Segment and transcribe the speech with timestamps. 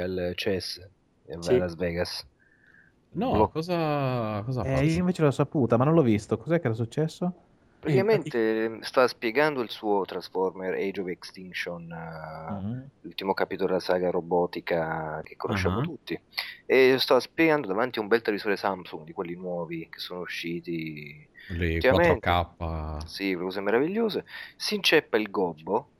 [0.00, 1.56] Al chess a Sì.
[1.58, 2.26] Las Vegas?
[3.12, 3.48] No, Boh.
[3.48, 6.36] cosa, cosa Eh, io invece l'ho saputa, ma non l'ho visto.
[6.36, 7.34] Cos'è che era successo?
[7.80, 12.88] Praticamente eh, sta spiegando il suo Transformer Age of Extinction, Mhm.
[13.00, 15.82] l'ultimo capitolo della saga robotica che conosciamo Ah.
[15.82, 16.20] tutti.
[16.66, 21.26] E sto spiegando davanti a un bel televisore Samsung di quelli nuovi che sono usciti.
[21.48, 22.28] Lì, ultimamente.
[22.28, 23.06] 4K.
[23.06, 24.24] Sì, cose meravigliose.
[24.56, 25.92] Si inceppa il gobbo,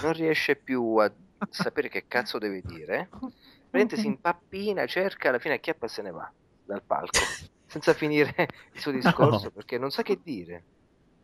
[0.00, 1.12] non riesce più a
[1.48, 3.08] sapere che cazzo deve dire.
[3.70, 7.20] Praticamente si impappina, cerca, alla fine acchiappa e se ne va dal palco,
[7.66, 8.34] senza finire
[8.72, 9.50] il suo discorso No.
[9.50, 10.66] perché non sa che dire.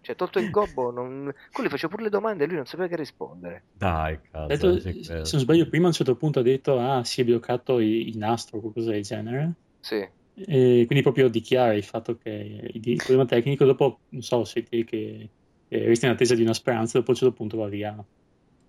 [0.01, 1.33] Cioè, tolto il gobbo, non...
[1.51, 3.65] quello gli faceva pure le domande e lui non sapeva che rispondere.
[3.77, 7.20] Dai, cazzo, detto- se non sbaglio, prima a un certo punto ha detto: Ah, si
[7.23, 9.55] è bloccato il, nastro o qualcosa del genere.
[9.81, 12.31] Sì, E quindi proprio dichiara il fatto che
[12.73, 15.31] il problema tecnico, dopo non so se che che
[15.69, 18.07] resti in attesa di una speranza, dopo a un certo punto va via.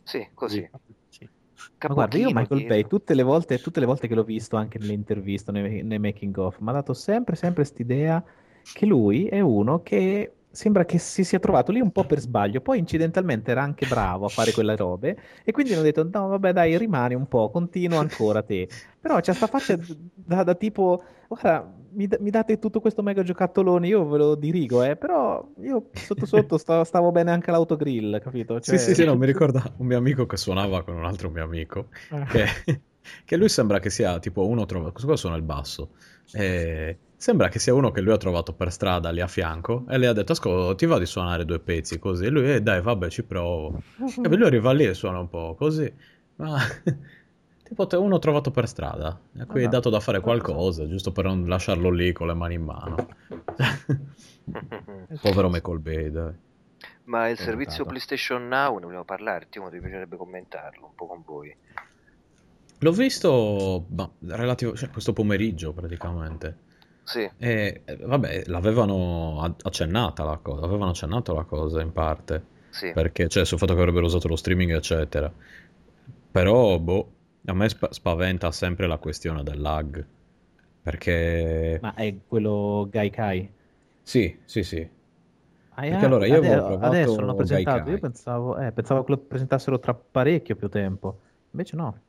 [0.03, 0.61] sì, così.
[0.61, 0.69] Sì.
[1.87, 2.67] Ma guarda, io Michael dietro.
[2.67, 5.99] Bay, tutte le volte, tutte le volte che l'ho visto anche nelle interviste, nei, nei
[5.99, 8.23] making of, mi ha dato sempre, sempre quest'idea
[8.73, 12.61] che lui è uno che sembra che si sia trovato lì un po' per sbaglio,
[12.61, 16.53] poi incidentalmente era anche bravo a fare quelle robe e quindi hanno detto no vabbè
[16.53, 18.67] dai rimani un po', continua ancora te.
[18.99, 19.77] Però c'è sta faccia
[20.13, 24.83] da, da tipo, guarda mi, mi date tutto questo mega giocattolone, io ve lo dirigo,
[24.83, 28.55] eh, però io sotto sotto sta- stavo bene anche l'autogrill, capito?
[28.61, 31.29] Sì, Cioè- sì, sì, no, mi ricorda un mio amico che suonava con un altro
[31.29, 32.25] mio amico, Eh.
[32.25, 32.81] che,
[33.23, 35.91] che lui sembra che sia tipo uno trova, questo qua suona il basso,
[36.33, 39.97] e sembra che sia uno che lui ha trovato per strada lì a fianco e
[39.97, 42.25] le ha detto, ascolta, ti va di suonare due pezzi così?
[42.25, 43.79] E lui, eh dai, vabbè, ci provo.
[44.21, 45.91] E poi lui arriva lì e suona un po' così,
[46.35, 46.57] ma
[47.63, 51.11] tipo te uno trovato per strada, a cui è Ah, dato da fare qualcosa, giusto
[51.11, 53.07] per non lasciarlo lì con le mani in mano.
[55.21, 56.33] Povero Michael Bay, dai.
[57.05, 57.85] Ma il È servizio mutato.
[57.85, 61.57] PlayStation Now, ne volevo parlare, Timo, ti piacerebbe commentarlo un po' con voi.
[62.79, 66.64] L'ho visto ma, relativo, cioè, questo pomeriggio praticamente.
[67.05, 72.93] Sì, E eh, vabbè, l'avevano accennata la cosa, avevano accennato la cosa in parte, sì.
[72.93, 75.31] perché cioè sul fatto che avrebbero usato lo streaming, eccetera.
[76.31, 77.11] Però, boh,
[77.45, 80.05] a me spa- spaventa sempre la questione del lag.
[80.81, 83.49] Perché Ma è quello Gaikai?
[84.03, 84.87] sì, sì, sì.
[85.77, 87.89] Ah, Perché eh, allora io avevo provato adesso l'hanno presentato.
[87.89, 87.91] Gaikai.
[87.91, 91.21] Io pensavo, eh, pensavo che lo presentassero tra parecchio più tempo.
[91.51, 92.01] Invece no,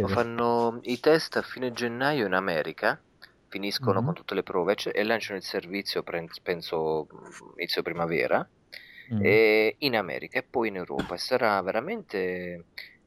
[0.00, 0.08] Lo sorpresa.
[0.08, 3.02] fanno i test a fine gennaio in America,
[3.48, 4.04] finiscono Mhm.
[4.06, 8.48] con tutte le prove cioè, e lanciano il servizio, pre- penso mh, inizio primavera,
[9.12, 9.24] Mm.
[9.24, 11.14] e in America e poi in Europa.
[11.14, 12.66] E sarà veramente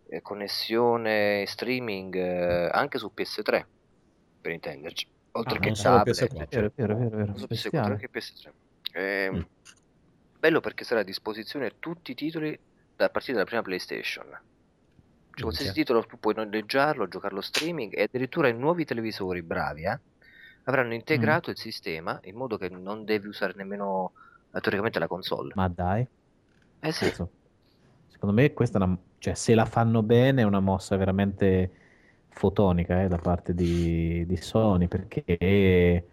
[0.09, 3.67] eh, connessione streaming eh, anche su PS3,
[4.41, 6.17] per intenderci, oltre Ah, che tablet.
[6.17, 6.65] PS4.
[6.65, 7.93] È vero, vero, vero, so PS4, bestiale.
[7.93, 8.53] anche PS3.
[8.93, 9.41] Eh, Mm.
[10.41, 12.59] Bello perché sarà a disposizione tutti i titoli
[12.95, 14.25] da partire dalla prima PlayStation.
[14.25, 19.99] Cioè, qualsiasi titolo tu puoi noleggiarlo, giocarlo streaming e addirittura i nuovi televisori bravi eh,
[20.63, 21.53] avranno integrato Mm.
[21.53, 24.13] il sistema in modo che non devi usare nemmeno
[24.53, 25.57] eh, teoricamente la console.
[25.57, 26.07] Ma dai,
[26.81, 27.31] Eh sì, cazzo.
[28.07, 28.97] Secondo me questa è una...
[29.17, 31.71] Cioè, se la fanno bene è una mossa veramente
[32.29, 36.05] fotonica eh, da parte di, di Sony, perché...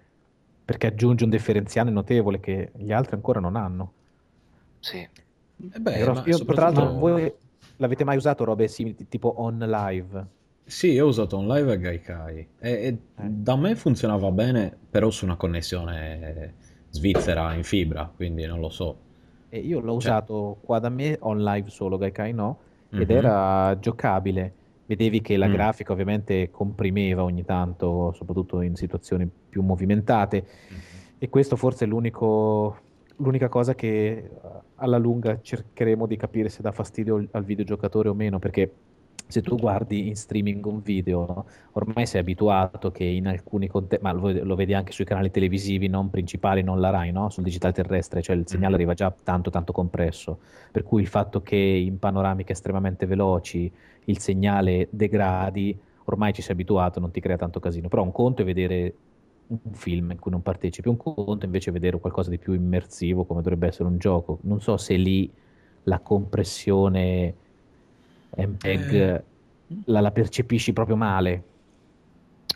[0.65, 3.95] perché aggiunge un differenziale notevole che gli altri ancora non hanno.
[4.81, 5.09] sì.
[5.71, 6.99] Eh beh, Però ma io, tra l'altro, soprattutto...
[6.99, 7.33] voi
[7.77, 10.27] l'avete mai usato robe simili, tipo on live?
[10.69, 12.99] Sì, io ho usato un live a Gaikai e, e Eh.
[13.17, 16.53] da me funzionava bene, però su una connessione
[16.91, 18.97] svizzera in fibra, quindi non lo so.
[19.49, 22.59] E io l'ho Cioè- usato qua da me on live solo, Gaikai no,
[22.91, 23.17] ed Mhm.
[23.17, 24.53] era giocabile.
[24.85, 25.53] Vedevi che la Mm.
[25.53, 30.45] grafica ovviamente comprimeva ogni tanto, soprattutto in situazioni più movimentate,
[31.19, 32.77] e questo forse è l'unico,
[33.17, 34.31] l'unica cosa che eh,
[34.77, 38.71] alla lunga cercheremo di capire se dà fastidio al videogiocatore o meno, perché
[39.29, 44.13] se tu guardi in streaming un video, ormai sei abituato che in alcuni contesti, ma
[44.13, 47.29] lo, lo vedi anche sui canali televisivi non principali, non la Rai, no?
[47.31, 48.75] Sul digitale terrestre, cioè il segnale Mhm.
[48.75, 50.41] arriva già tanto tanto compresso,
[50.73, 53.71] per cui il fatto che in panoramiche estremamente veloci
[54.07, 58.43] il segnale degradi, ormai ci sei abituato, non ti crea tanto casino, però un conto
[58.43, 58.95] è vedere
[59.49, 63.25] un film in cui non partecipi, un conto invece è vedere qualcosa di più immersivo
[63.25, 64.39] come dovrebbe essere un gioco.
[64.43, 65.31] Non so se lì
[65.85, 67.35] la compressione
[68.37, 69.25] MPEG Eh.
[69.87, 71.45] la, la percepisci proprio male.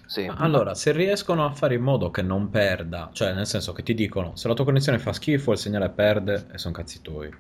[0.04, 0.30] Sì.
[0.36, 3.94] Allora, se riescono a fare in modo che non perda, cioè nel senso che ti
[3.94, 7.32] dicono se la tua connessione fa schifo il segnale perde e sono cazzi tuoi.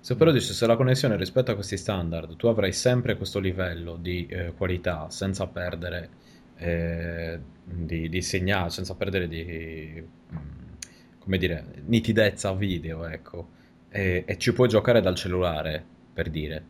[0.00, 3.96] Se però dici se la connessione rispetto a questi standard tu avrai sempre questo livello
[3.96, 6.08] di eh, qualità senza perdere
[6.56, 10.02] eh, di, di segnale, senza perdere di
[10.32, 10.38] mm,
[11.18, 13.48] come dire, nitidezza video, ecco,
[13.88, 16.64] e, e ci puoi giocare dal cellulare, per dire.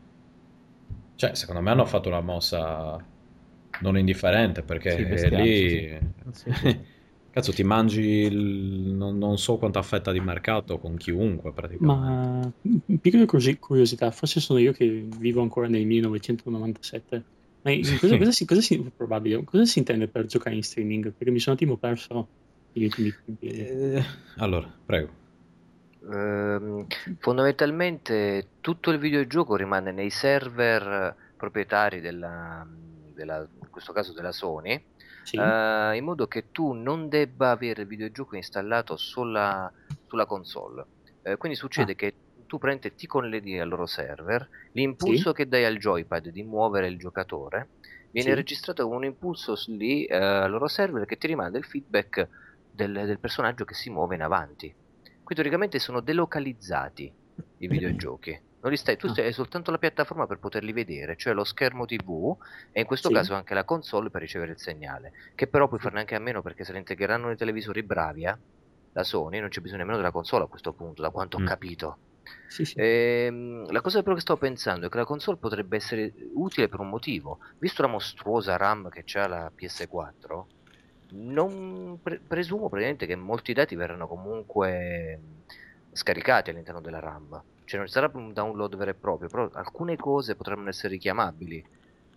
[1.17, 3.05] Cioè, secondo me hanno fatto una mossa
[3.79, 5.89] non indifferente perché Sì, lì
[6.33, 6.87] Sì, sì.
[7.31, 12.25] cazzo ti mangi il- non, non so quanta fetta di mercato con chiunque praticamente.
[12.39, 17.27] Ma mm, piccola curiosi- curiosità, forse sono io che vivo ancora nel 1997.
[17.63, 21.15] Ma cosa, cosa si, cosa si- probabile, cosa si intende per giocare in streaming?
[21.15, 22.31] Perché mi sono un attimo perso
[22.71, 23.49] gli ultimi tempi.
[23.49, 24.03] Eh,
[24.37, 25.26] allora, prego.
[26.09, 26.87] Ehm,
[27.19, 32.65] fondamentalmente tutto il videogioco rimane nei server proprietari della,
[33.13, 34.75] della- in questo caso della Sony,
[35.23, 35.59] Sì?
[35.61, 39.71] eh, in modo che tu non debba avere il videogioco installato sulla,
[40.05, 40.91] sulla console.
[41.23, 41.97] Eh, quindi succede Ah.
[41.97, 46.87] che tu prendi, ti colleghi al loro server, l'impulso che dai al joypad di muovere
[46.87, 47.73] il giocatore
[48.11, 48.35] viene Sì.
[48.35, 52.29] registrato con un impulso lì eh, al loro server che ti rimanda il feedback
[52.69, 54.75] del, del personaggio che si muove in avanti.
[55.27, 57.13] Qui teoricamente sono delocalizzati
[57.57, 58.31] i videogiochi.
[58.61, 59.17] Non li stai, tu Ah.
[59.17, 62.37] hai soltanto la piattaforma per poterli vedere, cioè lo schermo TV
[62.71, 63.11] e in questo Sì.
[63.11, 66.43] caso anche la console per ricevere il segnale, che però puoi farne anche a meno
[66.43, 68.41] perché se le integreranno nei televisori Bravia,
[68.93, 71.43] la Sony, non c'è bisogno nemmeno della console a questo punto, da quanto ho Mm.
[71.43, 72.03] capito.
[72.49, 72.81] Sì, sì.
[72.81, 76.79] Ehm, la cosa però che sto pensando è che la console potrebbe essere utile per
[76.81, 77.39] un motivo.
[77.59, 80.47] Visto la mostruosa RAM che c'ha la PS4,
[81.11, 85.21] non pre- presumo praticamente che molti dati verranno comunque
[85.91, 87.43] scaricati all'interno della RAM.
[87.65, 91.65] Cioè non sarà un download vero e proprio, però alcune cose potrebbero essere richiamabili,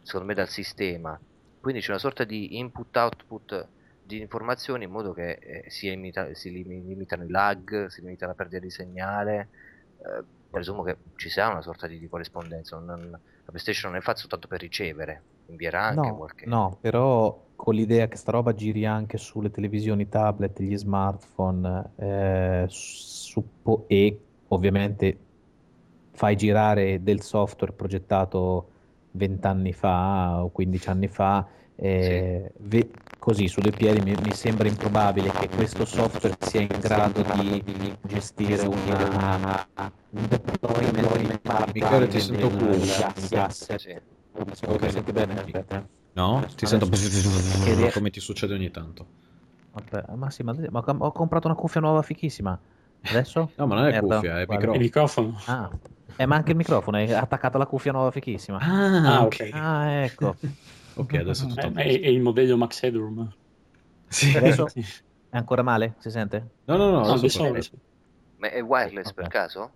[0.02, 1.20] secondo me, dal sistema.
[1.60, 3.72] Quindi c'è una sorta di input-output
[4.02, 8.26] di informazioni in modo che eh, si, limita- si lim- limitano i lag, si limita
[8.28, 9.50] la perdita di segnale.
[9.98, 12.78] Eh, presumo che ci sia una sorta di, di corrispondenza.
[12.80, 13.20] non- la
[13.52, 16.54] PlayStation non è fatta soltanto per ricevere, invierà anche No, qualche.
[16.54, 22.66] no, però con l'idea che sta roba giri anche sulle televisioni tablet, gli smartphone, eh,
[22.70, 24.18] suppo- e
[24.48, 25.18] ovviamente
[26.14, 28.70] fai girare del software progettato
[29.12, 31.46] 20 anni fa o 15 anni fa,
[31.76, 32.90] eh, ve-
[33.20, 37.62] così su due piedi mi, mi sembra improbabile che questo software sia in grado di
[38.08, 39.68] gestire una,
[40.12, 43.76] un deployment di ti sento asset.
[43.80, 43.98] Sì.
[44.66, 45.40] Ok, senti bene?
[45.42, 45.99] Aspetta.
[46.20, 46.38] No?
[46.40, 46.86] Adesso- Ti sento
[47.94, 49.06] come ti succede ogni tanto.
[49.72, 52.60] Aspetta, ma sì, ma, ma ho comprato una cuffia nuova fichissima.
[53.02, 53.52] Adesso?
[53.56, 54.74] No, ma non è Merda, cuffia, è guarda.
[54.74, 55.28] Il microfono.
[55.28, 55.64] microfono.
[55.64, 55.70] Ah,
[56.18, 58.58] eh, ma anche il microfono è attaccato alla cuffia nuova fichissima.
[58.58, 59.38] Ah, Ah, ok.
[59.40, 59.50] ok.
[59.54, 60.36] Ah, ecco.
[61.00, 63.34] Ok, adesso tutto Eh, è, è il modello Max Headroom.
[64.10, 64.36] Sì.
[64.36, 64.82] Adesso Sì.
[65.30, 65.96] è ancora male?
[66.00, 66.56] Si sente?
[66.66, 67.62] No, no, no, No, adesso
[68.36, 69.14] Ma è wireless Ok.
[69.14, 69.72] per caso?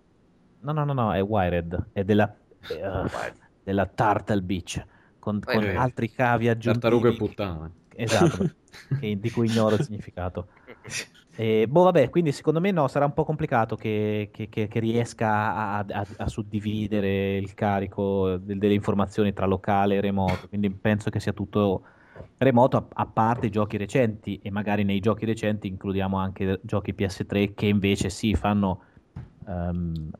[0.60, 1.88] No, no, no, no, è wired.
[1.92, 2.30] È della,
[2.68, 3.36] Wired.
[3.62, 4.84] della Turtle Beach.
[5.24, 6.82] Con, con Eh, altri cavi aggiuntivi.
[6.82, 7.72] Tartaruga e puttane.
[7.96, 8.50] Esatto,
[9.00, 10.48] che- di cui ignoro il significato.
[11.36, 14.78] E, boh, vabbè, quindi secondo me no, sarà un po' complicato che, che- che- che
[14.78, 20.70] riesca a, a- a suddividere il carico del- delle informazioni tra locale e remoto, quindi
[20.70, 21.84] penso che sia tutto
[22.36, 26.94] remoto, a, a parte i giochi recenti, e magari nei giochi recenti includiamo anche giochi
[26.94, 28.84] PS3 che invece sì, fanno...
[29.46, 30.10] ehm,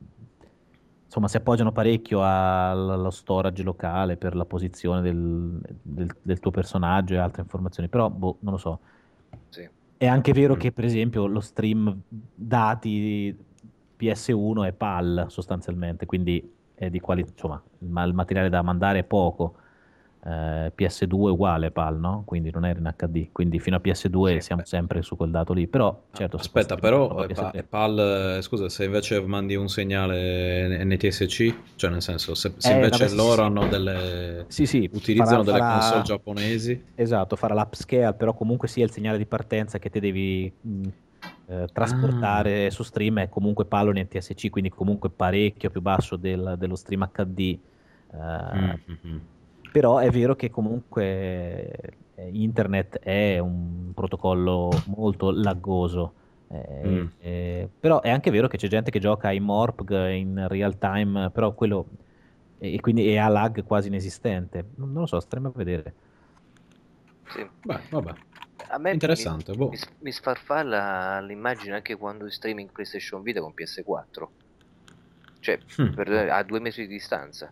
[1.15, 6.51] insomma, si appoggiano parecchio al- allo storage locale per la posizione del, del- del tuo
[6.51, 8.79] personaggio e altre informazioni, però boh, non lo so.
[9.49, 9.67] Sì.
[9.97, 10.57] È anche vero Mm.
[10.57, 13.35] che, per esempio, lo stream dati
[13.95, 18.99] PS1 è PAL sostanzialmente, quindi è di qualità, insomma, il, ma- il materiale da mandare
[18.99, 19.55] è poco.
[20.25, 22.23] Eh, PS2 è uguale PAL, no?
[22.25, 24.67] Quindi non era in HD, quindi fino a PS2 Sì, siamo beh.
[24.67, 26.37] sempre su quel dato lì, però certo...
[26.37, 27.63] Aspetta, però eh, pa- PS3.
[27.63, 27.99] PAL,
[28.37, 33.03] eh, scusa, se invece mandi un segnale NTSC, cioè nel senso, se, se Eh, invece
[33.03, 33.41] vabbè, loro sì.
[33.41, 34.45] hanno delle...
[34.47, 38.91] Sì, sì, utilizzano farà- delle farà- console giapponesi, Esatto, farà l'upscale, però comunque sia il
[38.91, 40.87] segnale di partenza che ti devi mh,
[41.47, 46.55] eh, trasportare su stream è comunque PAL in NTSC, quindi comunque parecchio più basso del-
[46.57, 47.59] dello stream HD.
[48.13, 48.17] eh,
[48.53, 49.17] Mm, mm, mm.
[49.75, 51.03] Però è vero che comunque
[52.15, 56.13] eh, internet è un protocollo molto laggoso.
[56.47, 57.05] eh, Mm.
[57.19, 61.29] eh, però è anche vero che c'è gente che gioca in Morpg in real time,
[61.31, 61.87] però quello
[62.57, 64.63] e quindi e ha lag quasi inesistente.
[64.77, 65.93] Non, non lo so, staremo a vedere.
[67.27, 67.45] Sì.
[67.63, 68.13] Beh, vabbè.
[68.69, 69.69] A me Interessante, mi, boh.
[69.71, 74.31] mi, mi sfarfalla l'immagine anche quando streaming PlayStation Vita con PS4.
[75.41, 75.93] Cioè, Mm.
[75.93, 77.51] per- a due mesi di distanza,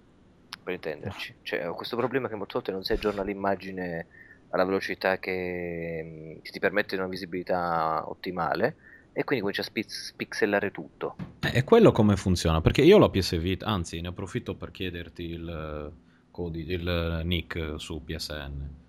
[0.63, 1.35] per intenderci.
[1.43, 4.07] Cioè, ho questo problema che molte volte non si aggiorna l'immagine
[4.49, 8.75] alla velocità che, che ti permette una visibilità ottimale
[9.11, 11.15] e quindi comincia a spiz- spixellare tutto.
[11.41, 12.61] Eh, E quello come funziona?
[12.61, 15.91] Perché io ho la PS Vita, anzi ne approfitto per chiederti il eh,
[16.31, 18.81] codice, il eh, nick su PSN.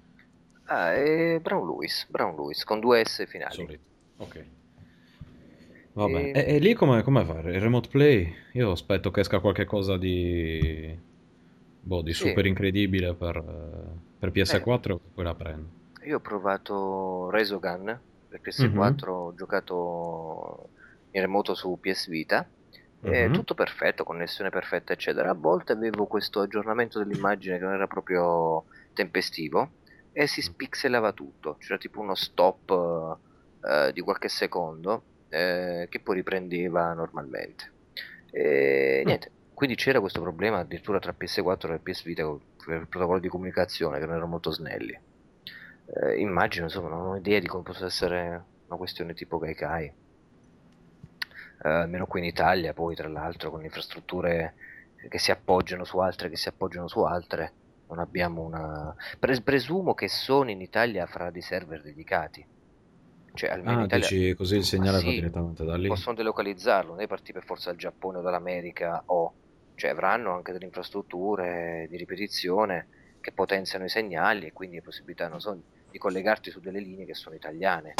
[0.66, 3.54] Ah, è Brown Lewis, Brown Lewis con due S finali.
[3.54, 3.84] Solito.
[4.18, 4.44] Ok.
[5.92, 7.38] Vabbè, E- e, e lì come, come fa?
[7.40, 8.34] Il remote play?
[8.52, 10.98] Io aspetto che esca qualche cosa di...
[11.84, 12.28] Boh, di Sì.
[12.28, 14.98] super incredibile per, eh, per PS4.
[15.14, 15.82] poi la prendo.
[16.06, 20.70] Io ho provato Resogun per PS4, ho giocato
[21.12, 22.48] in remoto su PS Vita.
[23.00, 23.32] Mhm.
[23.34, 25.28] tutto perfetto, connessione perfetta, eccetera.
[25.28, 28.64] A volte avevo questo aggiornamento dell'immagine che non era proprio
[28.94, 29.72] tempestivo
[30.10, 31.56] e si spixelava tutto.
[31.58, 33.18] C'era tipo uno stop
[33.60, 37.72] eh, di qualche secondo eh, che poi riprendeva normalmente.
[38.30, 42.88] E niente, quindi c'era questo problema addirittura tra PS4 e PS Vita con per il
[42.88, 44.99] protocollo di comunicazione che non erano molto snelli.
[45.87, 49.94] Eh, immagino, insomma, non ho idea di come possa essere una questione tipo Gaikai.
[51.62, 54.54] Eh, almeno qui in Italia, poi tra l'altro con infrastrutture
[55.08, 57.52] che si appoggiano su altre, che si appoggiano su altre,
[57.88, 58.94] non abbiamo una...
[59.18, 62.46] Pres- presumo che Sony in Italia farà dei server dedicati.
[63.32, 65.87] Cioè, almeno in Ah, Italia dici così il segnale va sì, direttamente da lì.
[65.87, 69.34] possono delocalizzarlo, non è partire per forza dal Giappone o dall'America o...
[69.74, 72.88] Cioè avranno anche delle infrastrutture di ripetizione
[73.20, 75.58] che potenziano i segnali e quindi possibilità, non so,
[75.90, 77.94] di collegarti su delle linee che sono italiane.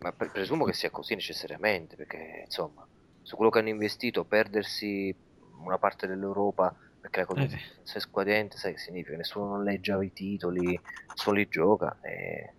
[0.00, 2.86] Ma pre- presumo che sia così necessariamente, perché insomma,
[3.22, 5.14] su quello che hanno investito, perdersi
[5.60, 9.16] una parte dell'Europa perché la connessione è squadente, sai che significa?
[9.16, 10.78] Nessuno non legge i titoli,
[11.08, 12.56] nessuno li gioca e...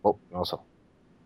[0.00, 0.66] Boh, non lo so.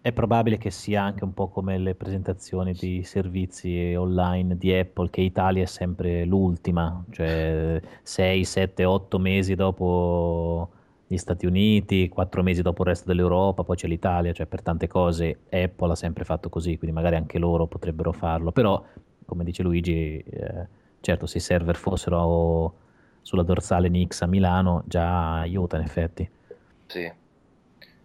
[0.03, 5.11] È probabile che sia anche un po' come le presentazioni di servizi online di Apple,
[5.11, 10.71] che Italia è sempre l'ultima, cioè 6, 7, 8 mesi dopo
[11.07, 14.89] gli Stati Uniti, 4 mesi dopo il resto dell'Europa, poi c'è l'Italia, cioè per tante
[14.89, 18.85] cose Apple ha sempre fatto così, quindi magari anche loro potrebbero farlo, però
[19.25, 20.67] come dice Luigi, eh,
[21.01, 22.75] certo se i server fossero
[23.21, 26.29] sulla dorsale Nix a Milano già aiuta in effetti.
[26.87, 27.21] Sì.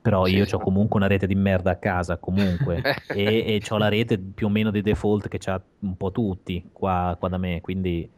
[0.08, 0.56] Però Sì, io sì.
[0.56, 4.48] ho comunque una rete di merda a casa, comunque, e, e ho la rete più
[4.48, 8.10] o meno di default che c'ha un po' tutti qua, qua da me, quindi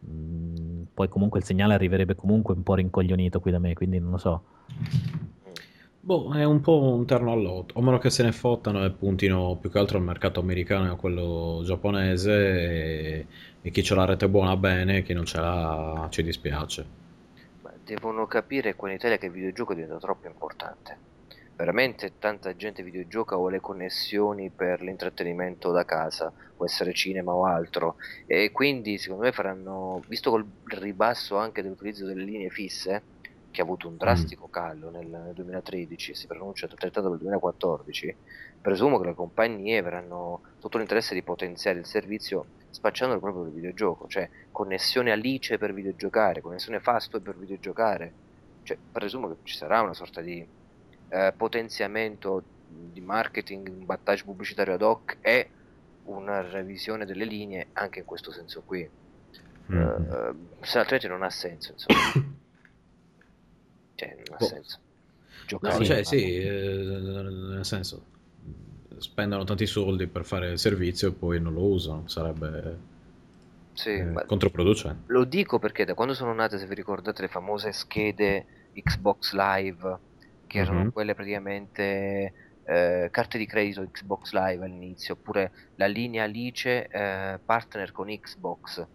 [0.00, 4.10] mh, poi comunque il segnale arriverebbe comunque un po' rincoglionito qui da me, quindi non
[4.10, 4.42] lo so.
[6.04, 9.56] Boh, è un po' un terno all'otto, o meno che se ne fottano e puntino
[9.60, 13.26] più che altro al mercato americano e a quello giapponese e,
[13.62, 16.86] e chi ce la rete buona bene, chi non ce l'ha ci dispiace.
[17.62, 21.00] Ma devono capire qua in Italia che il videogioco diventa troppo importante.
[21.54, 27.44] Veramente tanta gente videogioca o le connessioni per l'intrattenimento da casa, può essere cinema o
[27.44, 33.02] altro, e quindi secondo me faranno, visto col ribasso anche dell'utilizzo delle linee fisse,
[33.52, 37.24] che ha avuto un drastico calo nel, nel 2013 e si pronuncia altrettanto per il
[37.24, 38.16] 2014,
[38.60, 44.08] presumo che le compagnie avranno tutto l'interesse di potenziare il servizio spacciandolo proprio per videogioco,
[44.08, 48.12] cioè connessione Alice per videogiocare, connessione Fastweb per videogiocare,
[48.62, 50.44] cioè presumo che ci sarà una sorta di
[51.12, 52.42] eh, potenziamento
[52.90, 55.48] di marketing, un battage pubblicitario ad hoc e
[56.04, 58.88] una revisione delle linee anche in questo senso qui.
[59.70, 59.80] Mm.
[59.80, 62.00] Eh, se altrimenti non ha senso, insomma.
[63.94, 64.44] cioè, non ha Boh.
[64.46, 64.78] senso.
[64.78, 64.90] No,
[65.46, 68.04] Giocare cioè sì, eh, nel senso,
[68.96, 72.78] spendono tanti soldi per fare il servizio e poi non lo usano, sarebbe
[73.74, 75.12] sì, eh, controproducente.
[75.12, 79.98] Lo dico perché da quando sono nate, se vi ricordate, le famose schede Xbox Live,
[80.52, 80.92] che erano Mhm.
[80.92, 87.90] quelle praticamente eh, carte di credito Xbox Live all'inizio, oppure la linea Alice eh, partner
[87.92, 88.78] con Xbox.
[88.78, 88.88] Una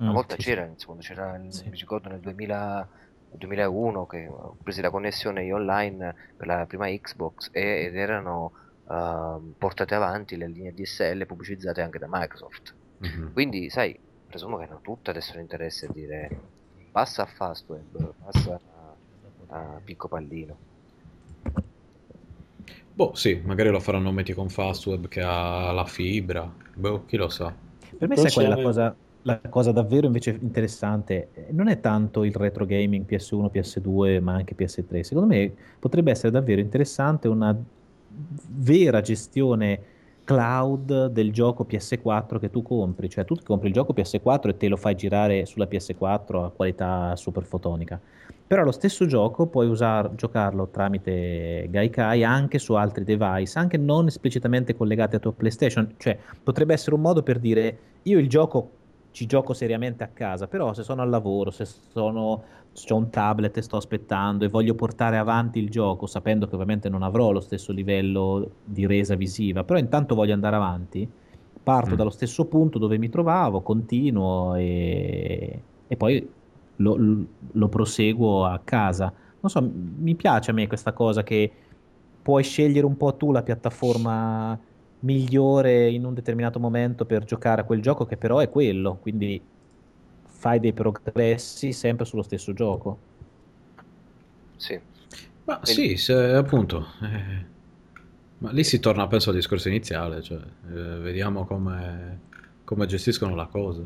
[0.00, 1.70] Mm, volta sì, c'era, insomma, c'era, il- Sì.
[1.70, 2.88] mi ricordo nel 2000
[3.28, 8.52] 2001 che ho preso la connessione io online per la prima Xbox e- ed erano
[8.88, 12.76] ehm, portate avanti le linee DSL pubblicizzate anche da Microsoft.
[13.00, 13.32] Mhm.
[13.32, 16.36] Quindi, sai, presumo che hanno tutte adesso l'interesse a dire
[16.90, 18.98] passa a Fastweb, passa a,
[19.76, 20.60] a Picco Pallino.
[22.96, 27.28] Boh, sì, magari lo faranno metti con Fastweb che ha la fibra, boh, chi lo
[27.28, 27.52] sa.
[27.98, 31.28] Per me, sai qual è la cosa, la cosa davvero invece interessante?
[31.50, 35.02] Non è tanto il retro gaming PS1, PS2, ma anche PS3.
[35.02, 37.54] Secondo me potrebbe essere davvero interessante una
[38.48, 39.80] vera gestione
[40.24, 43.10] cloud del gioco PS4 che tu compri.
[43.10, 46.48] Cioè, tu ti compri il gioco PS4 e te lo fai girare sulla PS4 a
[46.48, 48.00] qualità super fotonica.
[48.48, 54.06] Però lo stesso gioco puoi usar- giocarlo tramite Gaikai anche su altri device, anche non
[54.06, 55.94] esplicitamente collegati a tua PlayStation.
[55.96, 58.74] Cioè, potrebbe essere un modo per dire io il gioco
[59.10, 63.08] ci gioco seriamente a casa, però se sono al lavoro, se sono se ho un
[63.10, 67.30] tablet e sto aspettando e voglio portare avanti il gioco, sapendo che ovviamente non avrò
[67.30, 71.10] lo stesso livello di resa visiva, però intanto voglio andare avanti,
[71.62, 71.96] parto Mm.
[71.96, 76.34] dallo stesso punto dove mi trovavo, continuo e, e poi
[76.76, 76.96] lo,
[77.52, 79.12] lo proseguo a casa.
[79.40, 81.50] Non so, mi piace a me questa cosa che
[82.22, 84.58] puoi scegliere un po' tu la piattaforma
[85.00, 89.40] migliore in un determinato momento per giocare a quel gioco che però è quello, quindi
[90.24, 92.98] fai dei progressi sempre sullo stesso gioco.
[94.56, 94.78] Sì.
[95.44, 96.86] Ma sì, se, appunto.
[97.02, 97.44] eh,
[98.38, 102.20] ma lì si torna, penso, al discorso iniziale, cioè, eh, vediamo come,
[102.64, 103.82] come gestiscono la cosa.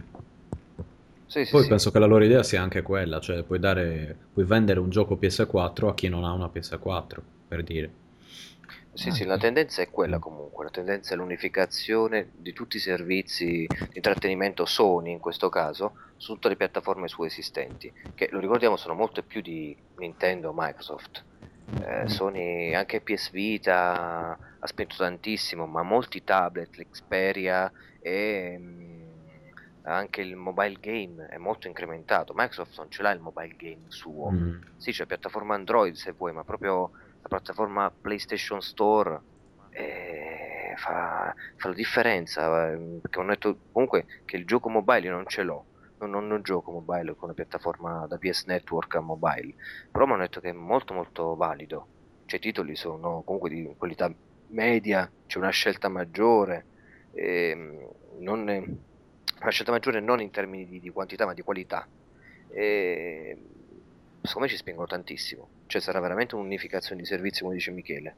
[1.31, 1.67] Sì, sì, Poi sì.
[1.67, 5.17] penso che la loro idea sia anche quella, cioè puoi dare, puoi vendere un gioco
[5.17, 7.93] PS4 a chi non ha una PS4, per dire.
[8.93, 9.25] Sì, Ah, sì, sì.
[9.25, 14.65] la tendenza è quella comunque, la tendenza è l'unificazione di tutti i servizi di intrattenimento
[14.67, 19.23] Sony in questo caso su tutte le piattaforme su esistenti, che lo ricordiamo sono molte
[19.23, 21.25] più di Nintendo o Microsoft.
[21.79, 28.90] Eh, Sony, anche PS Vita ha spento tantissimo, ma molti tablet, l'Xperia e mm,
[29.83, 32.33] anche il mobile game è molto incrementato.
[32.35, 34.31] Microsoft non ce l'ha il mobile game suo.
[34.33, 34.59] Mm.
[34.77, 39.21] Sì, c'è piattaforma Android se vuoi, ma proprio la piattaforma PlayStation Store
[39.71, 42.71] eh, fa, fa la differenza.
[42.73, 45.67] eh, Perché ho detto comunque che il gioco mobile io non ce l'ho.
[45.99, 49.55] Non, non, non gioco mobile con la piattaforma da PS Network a mobile.
[49.91, 51.89] Però mi hanno detto che è molto molto valido.
[52.25, 54.13] Cioè i titoli sono comunque di qualità
[54.49, 56.67] media, c'è una scelta maggiore.
[57.13, 57.89] ehm,
[58.21, 58.45] non,
[59.41, 61.87] una scelta maggiore non in termini di, di quantità ma di qualità.
[62.49, 63.37] E
[64.23, 65.49] secondo me ci spingono tantissimo.
[65.67, 68.15] Cioè sarà veramente un'unificazione di servizi, come dice Michele.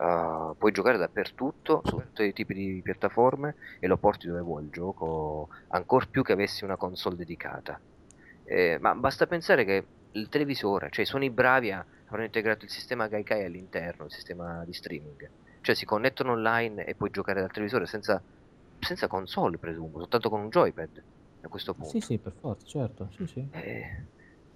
[0.00, 4.64] Uh, puoi giocare dappertutto, su tutti i tipi di piattaforme e lo porti dove vuoi
[4.64, 7.78] il gioco, ancora più che avessi una console dedicata.
[8.44, 12.70] Eh, ma basta pensare che il televisore, cioè sono i bravi a avranno integrato il
[12.70, 15.30] sistema Gaikai all'interno, il sistema di streaming.
[15.60, 18.20] Cioè si connettono online e puoi giocare dal televisore senza,
[18.80, 21.04] senza console, presumo, soltanto con un joypad
[21.42, 21.84] a questo punto.
[21.86, 23.10] Sì, sì, per forza, certo.
[23.10, 23.50] Sì, sì.
[23.50, 24.06] Eh,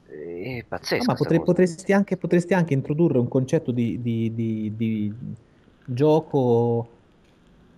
[0.05, 0.65] è
[0.97, 1.05] Ah, pazzesco.
[1.05, 5.17] ma sta potre- potresti, anche, potresti anche introdurre un concetto di, di- di- di
[5.85, 7.01] gioco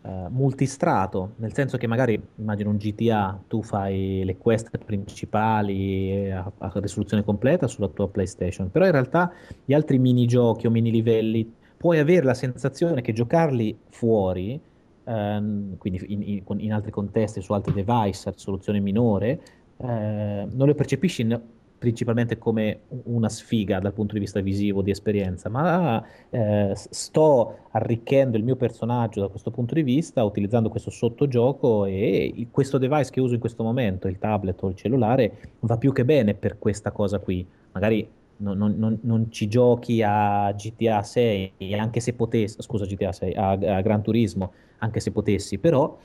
[0.02, 6.30] eh, multistrato, nel senso che magari, immagino un GTA, tu fai le quest principali eh,
[6.32, 9.32] a, a risoluzione completa sulla tua PlayStation, però in realtà
[9.64, 14.62] gli altri minigiochi o mini livelli puoi avere la sensazione che giocarli fuori,
[15.06, 19.40] ehm, quindi in, in- in altri contesti, su altri device, a risoluzione minore,
[19.78, 21.40] eh, non lo percepisci in-
[21.78, 28.36] principalmente come una sfiga dal punto di vista visivo, di esperienza, ma eh, sto arricchendo
[28.38, 33.20] il mio personaggio da questo punto di vista utilizzando questo sottogioco e questo device che
[33.20, 36.90] uso in questo momento, il tablet o il cellulare, va più che bene per questa
[36.92, 37.46] cosa qui.
[37.72, 43.12] Magari non, non- non- non ci giochi a GTA 6, anche se potessi, scusa GTA
[43.12, 45.96] 6, a, a Gran Turismo, anche se potessi, però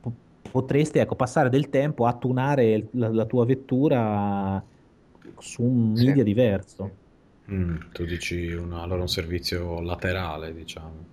[0.00, 0.12] po-
[0.50, 4.62] potresti ecco, passare del tempo a tunare la, la tua vettura
[5.38, 6.06] su un Sì.
[6.06, 6.90] media diverso.
[7.50, 11.10] Mm, tu dici una- allora un servizio laterale, diciamo.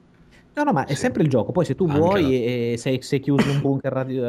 [0.56, 1.52] No, no, ma è sempre il gioco.
[1.52, 4.26] Poi se tu Anche vuoi la- e sei, sei chiuso in un bunker radio-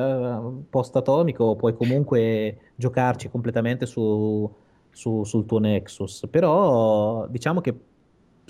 [0.61, 4.49] eh, post-atomico, puoi comunque giocarci completamente su,
[4.91, 6.27] su- sul tuo Nexus.
[6.31, 7.75] Però diciamo che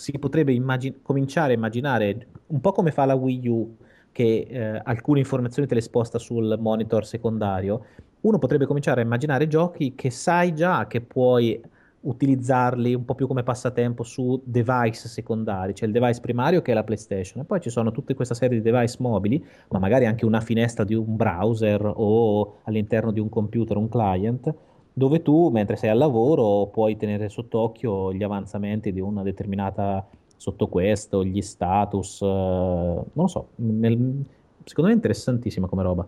[0.00, 3.76] si potrebbe immagin- cominciare a immaginare un po' come fa la Wii U,
[4.10, 7.84] che eh, alcune informazioni te le sposta sul monitor secondario.
[8.22, 11.60] Uno potrebbe cominciare a immaginare giochi che sai già che puoi
[12.02, 16.74] utilizzarli un po' più come passatempo su device secondari, c'è il device primario che è
[16.74, 20.24] la PlayStation e poi ci sono tutta questa serie di device mobili, ma magari anche
[20.24, 24.54] una finestra di un browser o all'interno di un computer, un client,
[25.00, 30.68] dove tu mentre sei al lavoro puoi tenere sott'occhio gli avanzamenti di una determinata sotto
[30.68, 34.24] questo, gli status, eh, non lo so, nel-
[34.64, 36.06] secondo me è interessantissima come roba.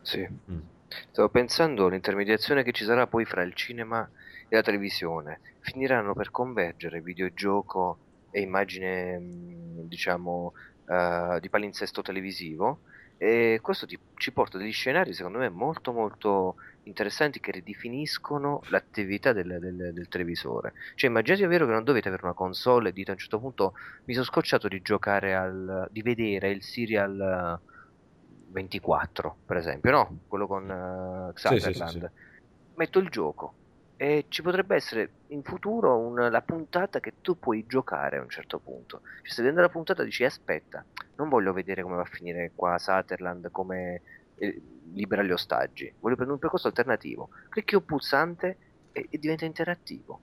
[0.00, 0.26] Sì.
[0.50, 0.58] Mm.
[1.10, 4.08] Stavo pensando all'intermediazione che ci sarà poi fra il cinema
[4.48, 5.40] e la televisione.
[5.60, 10.52] Finiranno per convergere videogioco e immagine, mh, diciamo,
[10.86, 12.82] eh, di palinsesto televisivo.
[13.16, 18.60] E questo ti- ci porta a degli scenari, secondo me, molto molto interessanti che ridefiniscono
[18.70, 20.72] l'attività del, del- del televisore.
[20.94, 23.72] Cioè, immaginate davvero che non dovete avere una console e dite a un certo punto
[24.04, 27.70] mi sono scocciato di giocare al, di vedere il serial eh,
[28.52, 30.20] 24, per esempio, no?
[30.26, 32.12] Quello con eh, Sì, sì, sì, Sutherland.
[32.74, 33.56] Metto il gioco
[33.96, 38.28] e ci potrebbe essere in futuro un- la puntata che tu puoi giocare a un
[38.30, 39.02] certo punto.
[39.22, 40.84] Cioè, se vedendo la puntata dici aspetta,
[41.16, 44.02] non voglio vedere come va a finire qua Sutherland, come
[44.92, 47.30] libera gli ostaggi, voglio prendere un percorso alternativo.
[47.48, 48.56] Clicchi un pulsante
[48.92, 50.20] e, e diventa interattivo.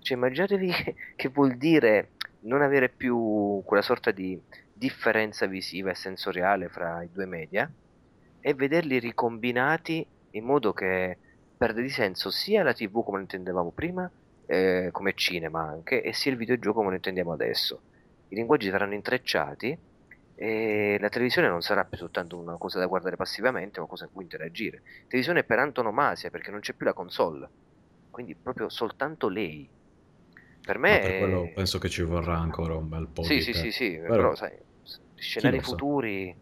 [0.00, 4.40] Cioè, immaginatevi che, che vuol dire non avere più quella sorta di
[4.72, 7.70] differenza visiva e sensoriale fra i due media
[8.40, 11.16] e vederli ricombinati in modo che
[11.56, 14.10] perde di senso sia la TV come lo intendevamo prima,
[14.46, 17.80] eh, come cinema anche, e sia il videogioco come lo intendiamo adesso.
[18.28, 19.78] I linguaggi saranno intrecciati
[20.34, 24.04] e la televisione non sarà più soltanto una cosa da guardare passivamente, ma una cosa
[24.04, 24.82] in cui interagire.
[25.06, 27.52] Televisione per antonomasia perché non c'è più la console,
[28.10, 29.70] quindi proprio soltanto lei.
[30.62, 33.40] Per me per è- quello penso che ci vorrà ancora un bel po' Sì, di
[33.40, 34.54] sì, sì, sì, Però- però sai,
[35.14, 36.36] scenari futuri,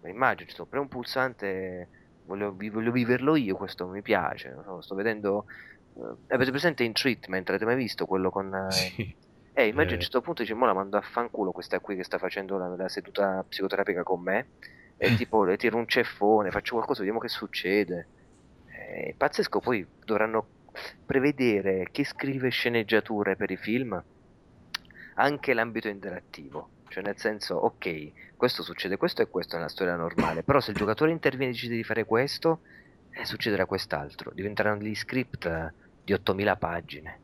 [0.00, 1.90] ma immagino, sto per un pulsante,
[2.22, 5.46] voglio, voglio viverlo io, questo mi piace, so, sto vedendo,
[5.94, 8.54] eh, avete presente In Treatment, l'avete mai visto quello con...
[8.54, 9.16] eh, Sì.
[9.56, 9.96] Eh, immagino a Eh.
[9.96, 12.68] un certo punto dice, mo la mando a fanculo questa qui che sta facendo la,
[12.76, 14.48] la seduta psicoterapica con me,
[14.96, 18.08] e tipo le tiro un ceffone, faccio qualcosa, vediamo che succede.
[18.66, 20.46] È pazzesco, poi dovranno
[21.06, 24.02] prevedere chi scrive sceneggiature per i film,
[25.14, 26.70] anche l'ambito interattivo.
[26.88, 30.76] Cioè nel senso, ok, questo succede questo e questo nella storia normale, però se il
[30.76, 32.60] giocatore interviene e decide di fare questo,
[33.10, 34.30] eh, succederà quest'altro.
[34.32, 35.72] Diventeranno degli script eh,
[36.04, 37.20] di 8000 pagine.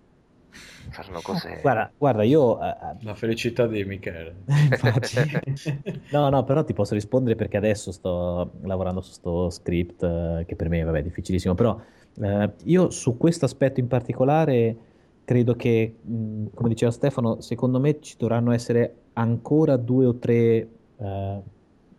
[0.91, 1.59] Faranno cose...
[1.63, 2.61] Guarda, guarda, io...
[2.63, 4.43] eh, eh, La felicità di Michele.
[4.47, 5.99] Infatti.
[6.11, 10.57] No, no, però ti posso rispondere perché adesso sto lavorando su sto script eh, che
[10.57, 11.79] per me vabbè, è difficilissimo, però
[12.21, 14.77] eh, io su questo aspetto in particolare
[15.25, 20.69] credo che, mh, come diceva Stefano, secondo me ci dovranno essere ancora due o tre
[20.97, 21.41] eh,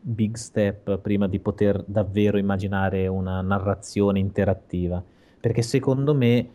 [0.01, 5.01] big step prima di poter davvero immaginare una narrazione interattiva,
[5.39, 6.49] perché secondo me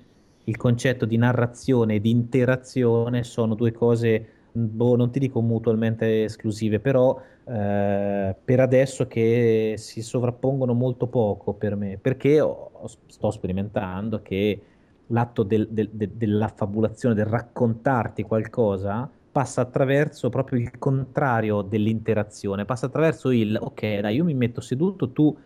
[0.49, 6.25] il concetto di narrazione e di interazione sono due cose boh, non ti dico mutualmente
[6.25, 12.71] esclusive, però eh, per adesso che si sovrappongono molto poco per me, perché ho-
[13.07, 14.63] sto sperimentando che
[15.07, 22.87] l'atto del- del- de- dell'affabulazione, del raccontarti qualcosa, passa attraverso proprio il contrario dell'interazione, passa
[22.87, 25.37] attraverso il, ok, dai, io mi metto seduto, tu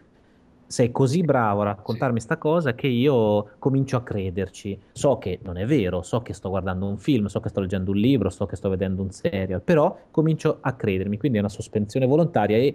[0.71, 4.81] sei così bravo a raccontarmi sta cosa che io comincio a crederci.
[4.93, 7.91] So che non è vero, so che sto guardando un film, so che sto leggendo
[7.91, 11.51] un libro, so che sto vedendo un serial, però comincio a credermi, quindi è una
[11.51, 12.75] sospensione volontaria e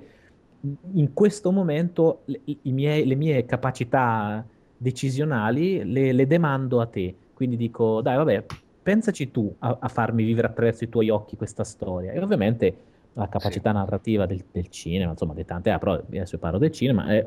[0.91, 7.15] in questo momento le, miei- le mie capacità decisionali le, le demando a te.
[7.33, 8.43] Quindi dico, dai, vabbè,
[8.83, 12.11] pensaci tu a, a farmi vivere attraverso i tuoi occhi questa storia.
[12.11, 12.77] E ovviamente
[13.13, 17.05] la capacità narrativa del, del cinema, insomma, di tante, ah, però adesso parlo del cinema,
[17.07, 17.25] è,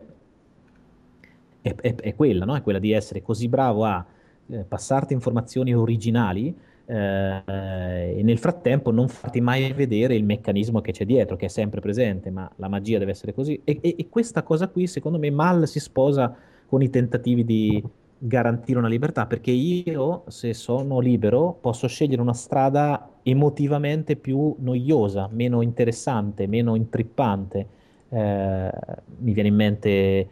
[1.60, 2.56] è, è- è quella, no?
[2.56, 4.04] È quella di essere così bravo a
[4.50, 7.42] eh, passarti informazioni originali eh,
[8.18, 11.80] e nel frattempo non farti mai vedere il meccanismo che c'è dietro, che è sempre
[11.80, 13.60] presente, ma la magia deve essere così.
[13.64, 16.34] E, e- e questa cosa qui, secondo me, mal si sposa
[16.66, 17.82] con i tentativi di
[18.20, 25.28] garantire una libertà, perché io, se sono libero, posso scegliere una strada emotivamente più noiosa,
[25.30, 27.68] meno interessante, meno intrippante.
[28.10, 28.70] Eh,
[29.18, 30.28] mi viene in mente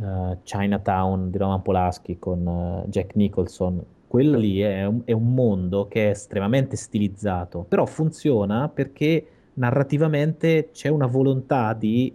[0.00, 3.82] eh, Chinatown di Roman Polanski con eh, Jack Nicholson.
[4.06, 10.70] Quello lì è un, è un mondo che è estremamente stilizzato, però funziona perché narrativamente
[10.72, 12.14] c'è una volontà di,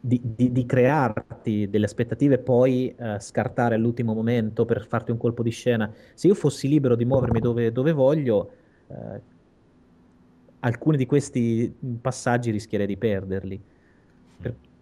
[0.00, 5.18] di- di- di crearti delle aspettative e poi eh, scartare all'ultimo momento per farti un
[5.18, 5.92] colpo di scena.
[6.14, 8.50] Se io fossi libero di muovermi dove, dove voglio,
[10.60, 13.62] alcuni di questi passaggi rischierei di perderli.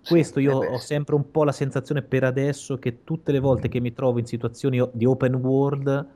[0.07, 3.69] Questo io eh ho sempre un po' la sensazione per adesso che tutte le volte
[3.69, 6.09] che mi trovo in situazioni di open world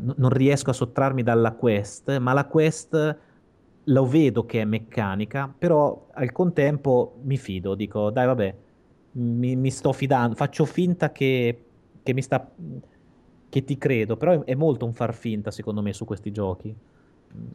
[0.00, 3.18] n- non riesco a sottrarmi dalla quest, ma la quest
[3.84, 8.56] lo vedo che è meccanica, però al contempo mi fido, dico dai vabbè,
[9.12, 11.64] mi, mi sto fidando, faccio finta che,
[12.02, 12.54] che mi sta,
[13.48, 16.74] che ti credo, però è molto un far finta secondo me su questi giochi.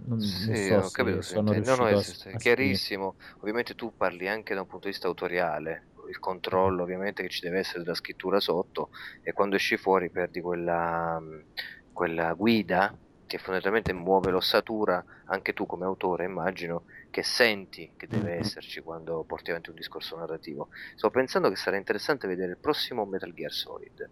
[0.07, 1.67] Non, non Sì, so ho se capito, sono intendi.
[1.67, 3.15] no, no, riuscito è, a, è a chiarissimo.
[3.39, 6.83] Ovviamente tu parli anche da un punto di vista autoriale, il controllo Mm.
[6.83, 8.89] ovviamente che ci deve essere della scrittura sotto
[9.21, 11.47] e quando esci fuori perdi quella, mh,
[11.91, 18.35] quella guida che fondamentalmente muove l'ossatura, anche tu come autore immagino, che senti che deve
[18.35, 18.37] Mhm.
[18.37, 20.67] esserci quando porti avanti un discorso narrativo.
[20.95, 24.11] Sto pensando che sarà interessante vedere il prossimo Metal Gear Solid,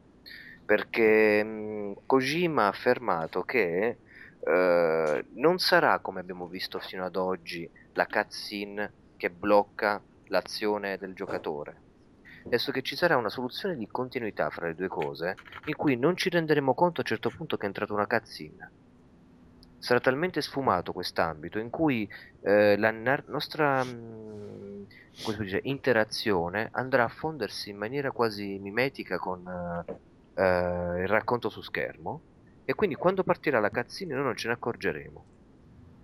[0.65, 4.00] perché mh, Kojima ha affermato che
[4.43, 11.13] eh, non sarà come abbiamo visto fino ad oggi la cutscene che blocca l'azione del
[11.13, 11.89] giocatore.
[12.45, 16.17] Adesso che ci sarà una soluzione di continuità fra le due cose, in cui non
[16.17, 18.71] ci renderemo conto a un certo punto che è entrata una cutscene.
[19.77, 22.10] Sarà talmente sfumato quest'ambito in cui
[22.41, 24.84] eh, la nar- nostra mm,
[25.23, 31.08] come si dice, interazione andrà a fondersi in maniera quasi mimetica con eh, eh, il
[31.08, 32.21] racconto su schermo
[32.63, 35.26] e quindi quando partirà la cutscene noi non ce ne accorgeremo.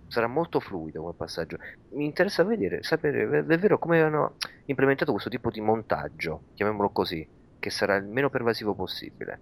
[0.08, 1.58] Sarà molto fluido come passaggio.
[1.90, 7.26] Mi interessa vedere, sapere davvero come hanno implementato questo tipo di montaggio, chiamiamolo così,
[7.58, 9.40] che sarà il meno pervasivo possibile.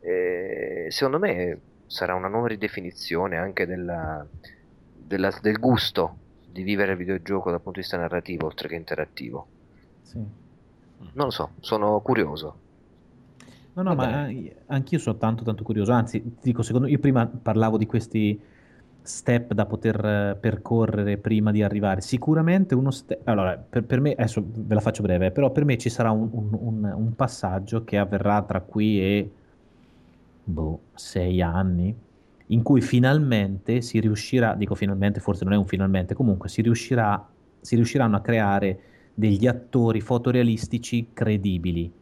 [0.00, 4.26] E secondo me sarà una nuova ridefinizione anche della-
[4.92, 9.48] della- del gusto di vivere il videogioco dal punto di vista narrativo oltre che interattivo.
[10.02, 10.18] Sì.
[10.18, 12.63] Non lo so, sono curioso.
[13.76, 15.90] No, no, Va ma eh, anch'io sono tanto tanto curioso.
[15.92, 18.40] Anzi, ti dico, secondo io prima parlavo di questi
[19.02, 22.00] step da poter eh, percorrere prima di arrivare.
[22.00, 23.26] Sicuramente uno step.
[23.26, 26.28] Allora, per, per me, adesso ve la faccio breve, però per me ci sarà un,
[26.32, 29.34] un- un- un passaggio che avverrà tra qui e
[30.42, 31.96] boh, sei anni,
[32.48, 37.32] in cui finalmente si riuscirà, dico finalmente, forse non è un finalmente, comunque si riuscirà,
[37.60, 41.92] si riusciranno a creare degli attori fotorealistici credibili.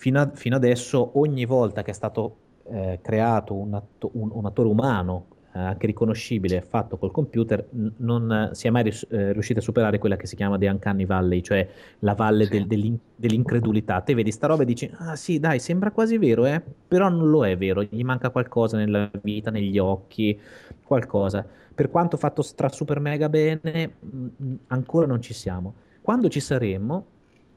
[0.00, 2.36] Fino, a- fino adesso, ogni volta che è stato
[2.72, 7.92] eh, creato un, atto- un- un attore umano, eh, anche riconoscibile, fatto col computer, n-
[7.98, 11.04] non si è mai ris- eh, riusciti a superare quella che si chiama The Uncanny
[11.04, 11.68] Valley, cioè
[12.00, 12.50] la valle Sì.
[12.50, 14.00] del- dell'in- dell'incredulità.
[14.02, 16.62] Te vedi sta roba e dici, ah sì, dai, sembra quasi vero, eh?
[16.88, 20.38] Però non lo è vero, gli manca qualcosa nella vita, negli occhi,
[20.84, 21.44] qualcosa.
[21.74, 25.74] Per quanto fatto stra super mega bene, mh, ancora non ci siamo.
[26.00, 27.06] Quando ci saremo,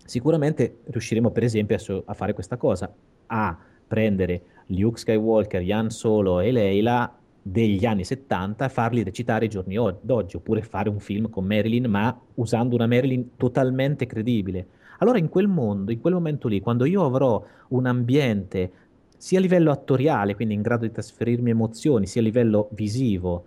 [0.06, 2.94] sicuramente riusciremo, per esempio, adesso a fare questa cosa,
[3.28, 9.50] a prendere Luke Skywalker, Yan Solo e Leila degli anni 70 e farli recitare i
[9.50, 14.68] giorni o- d'oggi, oppure fare un film con Marilyn, ma usando una Marilyn totalmente credibile.
[15.00, 18.72] Allora in quel mondo, in quel momento lì, quando io avrò un ambiente
[19.18, 23.46] sia a livello attoriale, quindi in grado di trasferirmi emozioni, sia a livello visivo,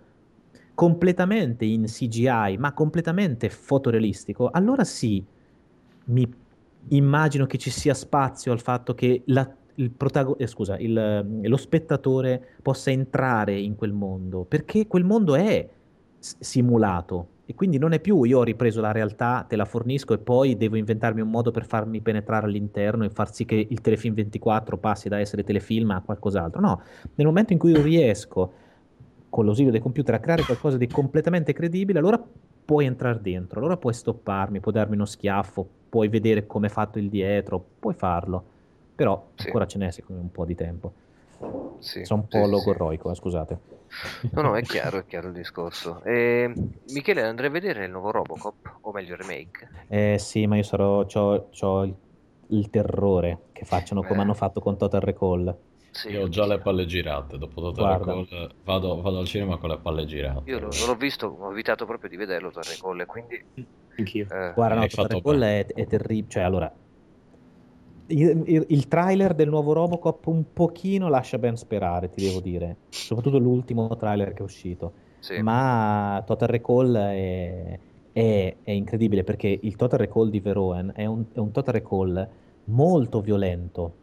[0.75, 5.25] completamente in CGI, ma completamente fotorealistico, allora sì,
[6.07, 6.31] mi
[6.89, 11.49] immagino che ci sia spazio al fatto che la- il protago- eh, scusa, il, eh,
[11.49, 15.69] lo spettatore possa entrare in quel mondo, perché quel mondo è
[16.19, 20.15] s- simulato e quindi non è più io ho ripreso la realtà, te la fornisco
[20.15, 23.81] e poi devo inventarmi un modo per farmi penetrare all'interno e far sì che il
[23.81, 26.61] telefilm 24 passi da essere telefilm a qualcos'altro.
[26.61, 26.83] No,
[27.15, 28.53] nel momento in cui io riesco
[29.29, 32.21] con l'ausilio del computer a creare qualcosa di completamente credibile, allora
[32.67, 36.99] puoi entrare dentro, allora puoi stopparmi, puoi darmi uno schiaffo, puoi vedere come è fatto
[36.99, 38.51] il dietro, puoi farlo.
[38.95, 39.51] Però Sì.
[39.51, 40.95] ancora ce n'è secondo me un po' di tempo.
[41.79, 43.61] Sì, Sono un po' sì, logorroico, eh, scusate.
[44.35, 46.03] No, no, è chiaro, è chiaro il discorso.
[46.05, 49.73] E, Michele, andrei a vedere il nuovo Robocop, o meglio il remake.
[49.89, 51.97] Eh sì, ma io sarò, c'ho, c'ho il,
[52.49, 54.23] il terrore che facciano come Eh.
[54.23, 55.57] hanno fatto con Total Recall.
[55.97, 57.99] Sì, Io ho già le palle girate, dopo Total.
[57.99, 60.51] Recall vado, vado al cinema con le palle girate.
[60.51, 63.45] Io non l'ho visto, ho evitato proprio di vederlo Total Recall, quindi...
[63.99, 64.27] Anch'io.
[64.31, 66.29] eh, Guarda, no, Total Recall è, è terribile.
[66.29, 66.71] Cioè, allora,
[68.09, 72.77] il, il- il trailer del nuovo Robocop un pochino lascia ben sperare, ti devo dire.
[72.91, 74.93] Soprattutto l'ultimo trailer che è uscito.
[75.19, 75.41] sì.
[75.41, 77.79] Ma Total Recall è,
[78.13, 82.29] è- è incredibile perché il Total Recall di Veroen è un, è un Total Recall
[82.65, 83.95] molto violento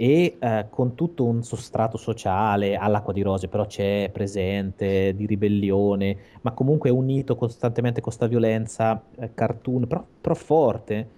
[0.00, 6.16] e eh, con tutto un sostrato sociale all'acqua di rose, però c'è presente di ribellione,
[6.40, 11.08] ma comunque unito costantemente con questa violenza eh, cartoon, però, però forte,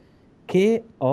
[0.44, 1.06] che ho,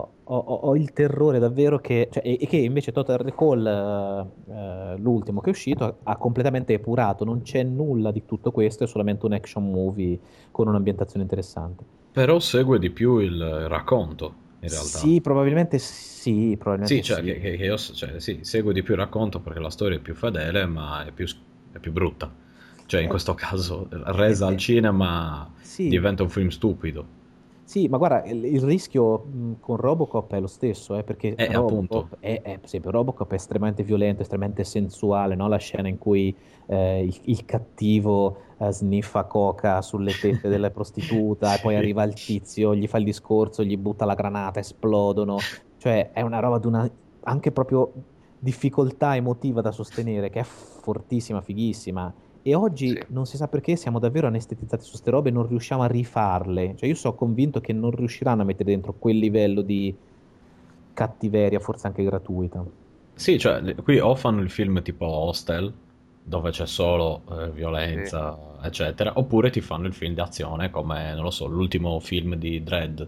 [0.00, 4.52] ho- ho- ho il terrore davvero che, cioè, e, e che invece Total Recall, eh,
[4.52, 8.82] eh, l'ultimo che è uscito, ha, ha completamente epurato, non c'è nulla di tutto questo,
[8.82, 10.18] è solamente un action movie
[10.50, 11.84] con un'ambientazione interessante.
[12.12, 14.98] Però segue di più il racconto, in realtà.
[14.98, 17.22] Sì, probabilmente sì, probabilmente Sì, cioè, sì.
[17.22, 20.14] Che, che- io, cioè, sì, segue di più il racconto perché la storia è più
[20.14, 21.26] fedele, ma è più,
[21.72, 22.34] è più brutta.
[22.86, 23.10] Cioè, in Eh.
[23.10, 25.88] questo caso, resa al cinema Sì.
[25.88, 27.16] diventa un film stupido.
[27.62, 31.48] Sì, ma guarda, il, il rischio mh, con Robocop è lo stesso, eh, perché Eh,
[31.52, 35.48] Robocop è, è- esempio, Robocop è estremamente violento, estremamente sensuale, no?
[35.48, 36.34] La scena in cui
[36.66, 42.22] eh, il, il cattivo eh, sniffa coca sulle tette della prostituta e poi arriva il
[42.22, 45.48] tizio, gli fa il discorso, gli butta la granata, esplodono.
[45.76, 46.90] Cioè, è una roba di una
[47.22, 47.92] anche proprio
[48.38, 52.14] difficoltà emotiva da sostenere, che è fortissima, fighissima.
[52.42, 53.04] E oggi Sì.
[53.08, 56.74] non si sa perché siamo davvero anestetizzati su ste robe e non riusciamo a rifarle.
[56.76, 59.96] Cioè, io sono convinto che non riusciranno a mettere dentro quel livello di
[60.92, 62.64] cattiveria, forse anche gratuita.
[63.14, 65.76] Sì, cioè, qui o fanno il film tipo Hostel,
[66.28, 71.30] dove c'è solo eh, violenza, eccetera, oppure ti fanno il film d'azione come, non lo
[71.30, 73.02] so, l'ultimo film di Dredd,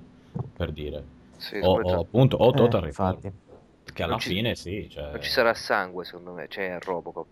[0.56, 1.04] per dire.
[1.36, 3.32] Sì, O, o appunto, o Eh, Total Recall, infatti.
[3.92, 5.10] che alla ci- fine sì, cioè...
[5.12, 7.28] Non ci sarà sangue, secondo me, c'è il Robocop.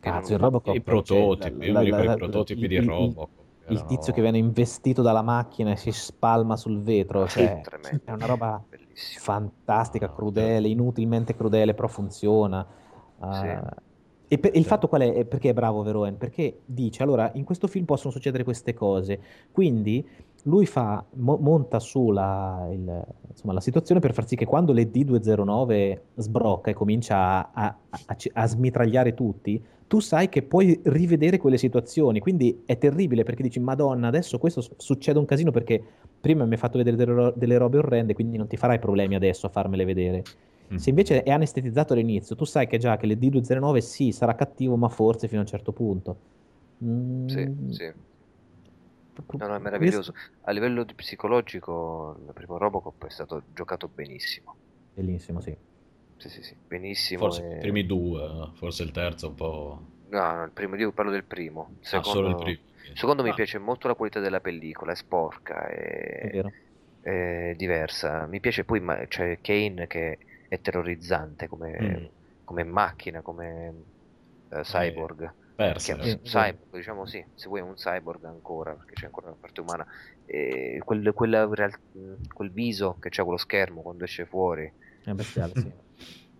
[0.00, 3.28] Cazzo, non- il Robocop I cioè, prototipi, la- la- la- i prototipi di il- Robocop.
[3.68, 8.00] Il erano- tizio che viene investito dalla macchina e si spalma sul vetro, cioè, Tremendo.
[8.04, 9.22] è una roba Bellissimo.
[9.24, 12.66] fantastica, crudele, inutilmente crudele, però funziona.
[13.30, 13.46] Sì.
[13.46, 13.62] Eh,
[14.34, 15.24] e per- il fatto qual è?
[15.24, 16.16] Perché è bravo Veroen?
[16.16, 19.20] Perché dice, allora, in questo film possono succedere queste cose,
[19.52, 20.04] quindi
[20.44, 24.72] lui fa, mo- monta su la, il- insomma, la situazione per far sì che quando
[24.72, 30.80] le D209 sbrocca e comincia a, a- a- a smitragliare tutti, tu sai che puoi
[30.84, 35.80] rivedere quelle situazioni, quindi è terribile perché dici, Madonna, adesso questo succede un casino perché
[36.20, 39.46] prima mi hai fatto vedere delle, delle robe orrende, quindi non ti farai problemi adesso
[39.46, 40.22] a farmele vedere.
[40.74, 40.84] Mm.
[40.84, 44.76] Se invece è anestetizzato all'inizio, tu sai che già che le D209 sì, sarà cattivo,
[44.76, 46.20] ma forse fino a un certo punto.
[46.84, 47.92] Mm, Sì, sì.
[49.36, 50.12] No, no, è meraviglioso.
[50.42, 54.56] A livello di psicologico, il primo Robocop è stato giocato benissimo.
[54.96, 55.56] Bellissimo, sì.
[56.16, 57.36] Sì, sì, sì, benissimo.
[57.36, 59.90] Forse e- i primi due, forse il terzo un po'...
[60.06, 61.74] No, no, il primo, io parlo del primo.
[61.80, 62.60] Il Ah, solo il secondo, primo.
[62.92, 65.66] secondo mi Ah, piace molto la qualità della pellicola, è sporca,
[66.18, 66.54] È è, vero.
[67.00, 68.26] è diversa.
[68.26, 72.06] Mi piace poi, ma- c'è Kane che è terrorizzante come, Mm.
[72.44, 73.84] come macchina, come
[74.48, 75.34] eh, cyborg.
[75.56, 75.96] Perse.
[76.00, 79.36] Che- Sì, cyborg, diciamo sì, se vuoi è un cyborg ancora, perché c'è ancora una
[79.38, 79.86] parte umana.
[80.24, 81.78] E quel, quella real-
[82.32, 85.70] quel viso che c'ha quello schermo quando esce fuori, È bestiale, sì.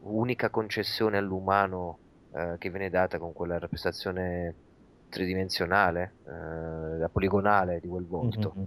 [0.01, 4.57] unica concessione all'umano eh, che viene data con quella rappresentazione
[5.09, 6.31] tridimensionale, eh,
[6.99, 8.57] la poligonale di quel volto.
[8.57, 8.67] Mhm.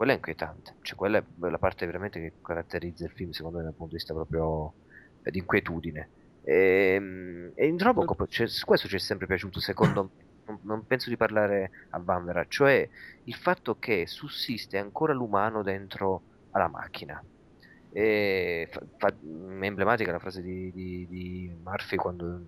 [0.00, 3.64] Quella è inquietante, cioè quella è la parte veramente che caratterizza il film, secondo me,
[3.64, 4.76] dal punto di vista proprio
[5.22, 6.12] eh, di inquietudine.
[6.40, 11.10] E, e in Robocop c'è- questo ci è sempre piaciuto, secondo me, non, non penso
[11.10, 12.88] di parlare a Vanvera, cioè
[13.24, 17.22] il fatto che sussiste ancora l'umano dentro alla macchina.
[17.90, 22.46] E fa- fa- è emblematica la frase di, di- di Murphy quando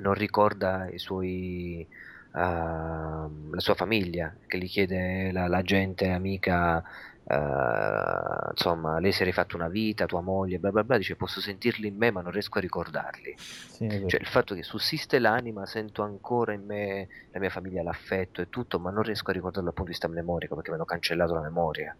[0.00, 1.88] non ricorda i suoi,
[2.34, 6.82] ehm, la sua famiglia, che gli chiede la, la gente amica,
[7.30, 11.40] eh, insomma, lei si è rifatta una vita, tua moglie, bla bla bla, dice posso
[11.40, 13.34] sentirli in me ma non riesco a ricordarli.
[13.36, 14.04] Sì.
[14.06, 18.48] Cioè il fatto che sussiste l'anima, sento ancora in me la mia famiglia, l'affetto e
[18.48, 21.34] tutto, ma non riesco a ricordarlo dal punto di vista memorico perché mi hanno cancellato
[21.34, 21.96] la memoria.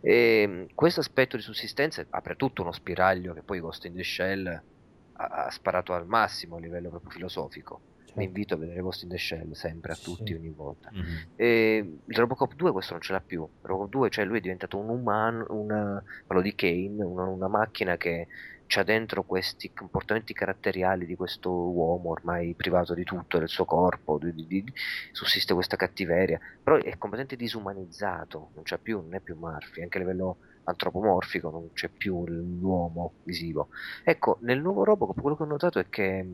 [0.00, 4.02] E mh, questo aspetto di sussistenza apre tutto uno spiraglio che poi Ghost in the
[4.02, 7.80] Shell ha, ha sparato al massimo a livello proprio filosofico.
[8.14, 8.20] Certo.
[8.20, 10.34] Vi invito a vedere Ghost in the Shell sempre a tutti, Sì.
[10.34, 10.90] ogni volta.
[10.92, 11.04] mhm.
[11.36, 13.46] E il Robocop 2 questo non ce l'ha più.
[13.62, 17.96] Robocop 2, cioè lui è diventato un umano, una, parlo di Kane, una, una macchina
[17.96, 18.28] che
[18.66, 24.16] c'ha dentro questi comportamenti caratteriali di questo uomo ormai privato di tutto, del suo corpo,
[24.18, 24.72] di- di- di-
[25.12, 29.98] sussiste questa cattiveria, però è completamente disumanizzato, non c'è più, non è più Murphy, anche
[29.98, 33.68] a livello antropomorfico non c'è più l'uomo visivo.
[34.02, 36.26] Ecco, nel nuovo Robocop quello che ho notato è che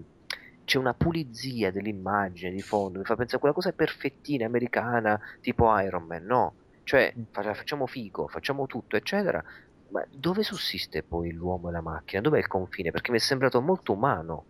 [0.64, 5.76] c'è una pulizia dell'immagine di fondo, mi fa pensare a quella cosa perfettina americana tipo
[5.80, 6.54] Iron Man, no?
[6.84, 9.42] Cioè, fa- facciamo figo, facciamo tutto, eccetera.
[9.90, 12.20] Ma dove sussiste poi l'uomo e la macchina?
[12.20, 12.90] Dov'è il confine?
[12.90, 14.46] Perché mi è sembrato molto umano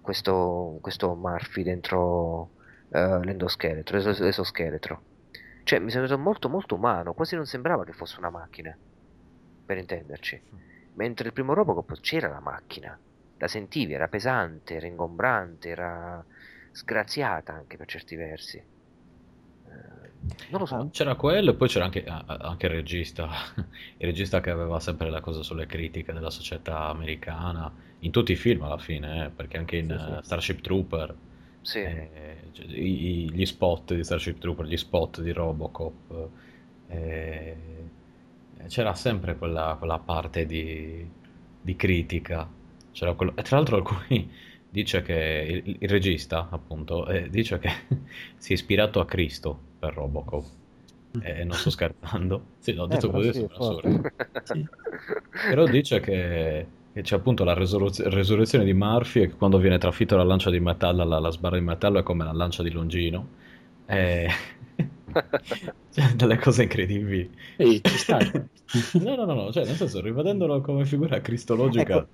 [0.00, 2.52] questo, questo Murphy dentro
[2.90, 5.02] eh, l'endoscheletro, l'esoscheletro.
[5.64, 8.76] Cioè, mi è sembrato molto molto umano, quasi non sembrava che fosse una macchina,
[9.64, 10.40] per intenderci.
[10.94, 12.98] Mentre il primo Robocop c'era la macchina,
[13.38, 16.24] la sentivi, era pesante, era ingombrante, era
[16.72, 18.58] sgraziata anche per certi versi.
[18.58, 20.12] Eh,
[20.46, 20.90] non lo so.
[20.90, 23.28] C'era quello e poi c'era anche, anche il regista,
[23.98, 28.36] il regista che aveva sempre la cosa sulle critiche della società americana, in tutti i
[28.36, 30.18] film alla fine, eh, perché anche in Sì, sì.
[30.18, 31.14] eh, Starship Trooper,
[31.62, 31.80] Sì.
[31.80, 36.28] eh, cioè, i- gli spot di Starship Trooper, gli spot di Robocop,
[36.88, 37.56] eh,
[38.68, 41.06] c'era sempre quella, quella parte di,
[41.60, 42.48] di critica.
[42.96, 44.30] C'era quello- e tra l'altro alcuni
[44.70, 47.70] dice che il, il regista, appunto, eh, dice che
[48.36, 50.44] si è ispirato a Cristo per Robocop.
[51.18, 52.42] E non sto scherzando.
[52.60, 53.88] Sì, l'ho Eh, detto però così, sì, assurdo.
[54.42, 54.68] Sì.
[55.48, 59.78] Però dice che, che c'è appunto la resurrez- resurrezione di Murphy e che quando viene
[59.78, 62.70] trafitto la lancia di metallo, la, la sbarra di metallo è come la lancia di
[62.70, 63.28] Longino.
[63.86, 64.28] E...
[65.90, 67.30] Cioè, delle cose incredibili.
[67.56, 68.18] Ehi, ci sta.
[68.98, 71.82] No, no, no, no, cioè nel senso, rivedendolo come figura cristologica...
[71.98, 72.08] Ecco,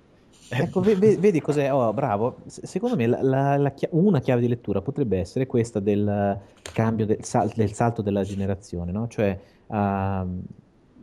[0.47, 1.71] ecco, ve- ve- vedi cos'è?
[1.73, 2.37] Oh, bravo.
[2.45, 6.39] Se- Secondo me la- la- la chia- una chiave di lettura potrebbe essere questa del
[6.61, 9.07] cambio del, sal- del salto della generazione, no?
[9.07, 10.41] Cioè, ehm,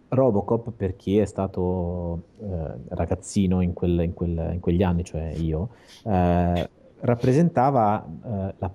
[0.08, 5.32] Robocop, per chi è stato eh, ragazzino in, quel- in quel- in quegli anni, cioè
[5.36, 5.70] io,
[6.04, 6.68] eh,
[7.00, 8.74] rappresentava, eh, la-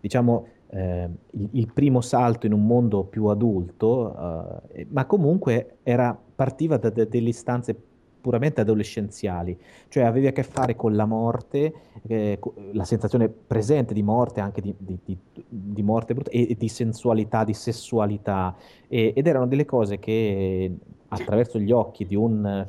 [0.00, 6.18] diciamo, eh, il, il primo salto in un mondo più adulto, eh, ma comunque era,
[6.34, 7.74] partiva da, da delle istanze
[8.24, 9.54] puramente adolescenziali,
[9.88, 11.74] cioè avevi a che fare con la morte,
[12.06, 12.38] eh,
[12.72, 16.68] la sensazione presente di morte, anche di, di- di- di morte brutta, e, e di
[16.68, 18.56] sensualità, di sessualità,
[18.88, 20.74] e- ed erano delle cose che
[21.08, 22.66] attraverso gli occhi di un,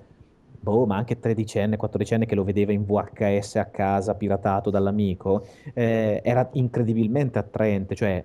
[0.59, 6.19] boh, ma anche tredicenne, quattordicenne che lo vedeva in VHS a casa, piratato dall'amico, eh,
[6.21, 8.21] era incredibilmente attraente, cioè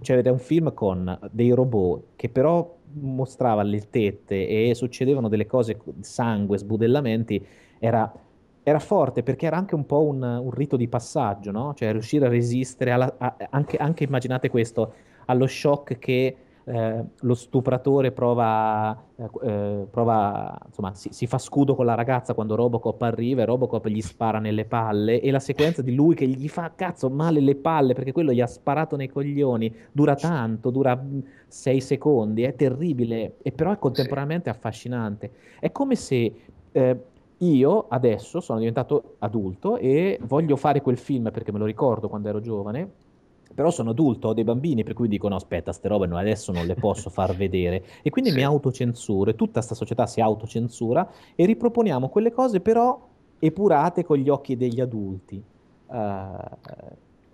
[0.00, 5.78] c'era un film con dei robot che però mostrava le tette e succedevano delle cose,
[6.00, 7.44] sangue, sbudellamenti,
[7.78, 8.12] era,
[8.62, 11.74] era forte perché era anche un po' un, un rito di passaggio, no?
[11.74, 14.92] Cioè riuscire a resistere alla- a- anche, anche immaginate questo,
[15.26, 21.74] allo shock che eh, lo stupratore prova, eh, eh, prova insomma, si, si, fa scudo
[21.74, 25.82] con la ragazza quando Robocop arriva e Robocop gli spara nelle palle e la sequenza
[25.82, 29.08] di lui che gli fa cazzo male le palle perché quello gli ha sparato nei
[29.08, 34.56] coglioni dura tanto, dura mm, sei secondi, è terribile e però è contemporaneamente sì.
[34.56, 35.30] affascinante.
[35.58, 36.32] È come se
[36.70, 37.04] eh,
[37.38, 42.28] io adesso sono diventato adulto e voglio fare quel film perché me lo ricordo quando
[42.28, 42.90] ero giovane
[43.54, 46.52] però sono adulto, ho dei bambini, per cui dico no, aspetta, ste robe no, adesso
[46.52, 47.84] non le posso far vedere.
[48.02, 48.36] E quindi sì.
[48.36, 54.18] mi autocensuro, e tutta questa società si autocensura e riproponiamo quelle cose però epurate con
[54.18, 55.42] gli occhi degli adulti.
[55.86, 55.94] Uh,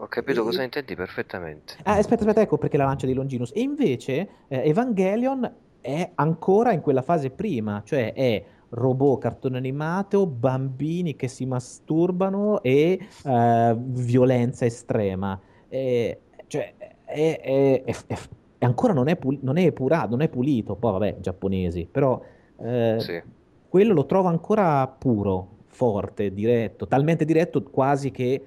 [0.00, 0.44] ho capito e...
[0.44, 1.74] cosa intendi perfettamente.
[1.82, 3.52] Ah, aspetta, aspetta, ecco perché la lancia di Longinus.
[3.54, 10.26] E invece eh, Evangelion è ancora in quella fase prima, cioè è robot cartone animato,
[10.26, 19.08] bambini che si masturbano e uh, violenza estrema eh, cioè, è, è, è, ancora non
[19.08, 22.20] è, pul- non è epurato, non è pulito, poi vabbè, giapponesi, però
[22.60, 23.22] eh, sì.
[23.68, 28.42] quello lo trovo ancora puro, forte, diretto, talmente diretto quasi che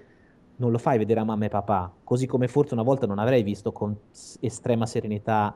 [0.57, 3.41] non lo fai vedere a mamma e papà, così come forse una volta non avrei
[3.41, 3.95] visto con
[4.41, 5.55] estrema serenità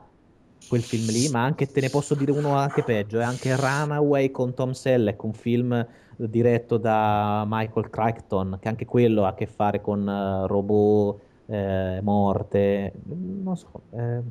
[0.68, 4.30] quel film lì, ma anche te ne posso dire uno anche peggio, è anche Runaway
[4.30, 5.86] con Tom Selleck, un film
[6.16, 12.00] diretto da Michael Crichton, che anche quello ha a che fare con uh, robot eh,
[12.02, 14.22] morte, non so, eh,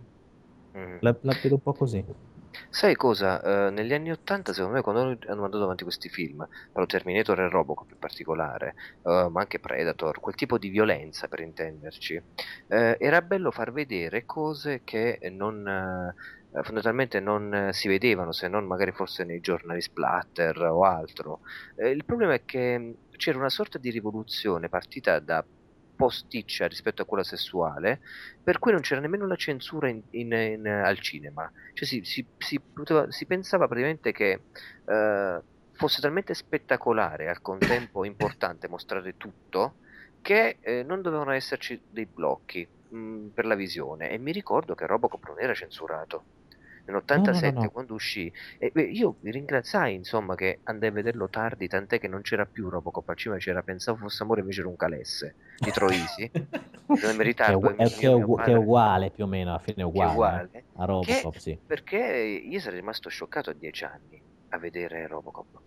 [0.77, 0.97] mm.
[0.99, 2.03] la, la, vedo un po' così.
[2.69, 3.41] Sai cosa?
[3.43, 7.49] Uh, negli anni Ottanta, secondo me, quando hanno mandato avanti questi film, però Terminator e
[7.49, 12.23] Robocop in particolare, uh, ma anche Predator, quel tipo di violenza per intenderci, uh,
[12.67, 16.13] era bello far vedere cose che non
[16.61, 21.41] fondamentalmente non si vedevano se non magari forse nei giornali splatter o altro.
[21.75, 25.43] Eh, il problema è che c'era una sorta di rivoluzione partita da
[25.95, 28.01] posticcia rispetto a quella sessuale,
[28.43, 31.51] per cui non c'era nemmeno la censura in, in, in, al cinema.
[31.73, 34.41] Cioè si, si, si, poteva, si, pensava praticamente che
[34.85, 35.41] uh,
[35.73, 39.75] fosse talmente spettacolare e al contempo importante mostrare tutto
[40.21, 44.09] che eh, non dovevano esserci dei blocchi mh, mm, per la visione.
[44.09, 46.23] E mi ricordo che Robocop non era censurato
[46.85, 51.67] nell'87 no, no, no, quando uscì e io ringraziai insomma che andai a vederlo tardi
[51.67, 54.75] tant'è che non c'era più Robocop al cinema c'era pensavo fosse amore invece era un
[54.75, 56.29] calesse di Troisi
[56.87, 59.85] non ritardo che, è, che, è, che è uguale più o meno alla fine è
[59.85, 61.57] uguale, uguale eh, a Robocop che, sì.
[61.65, 65.61] perché io sarei rimasto scioccato a dieci anni a vedere Robocop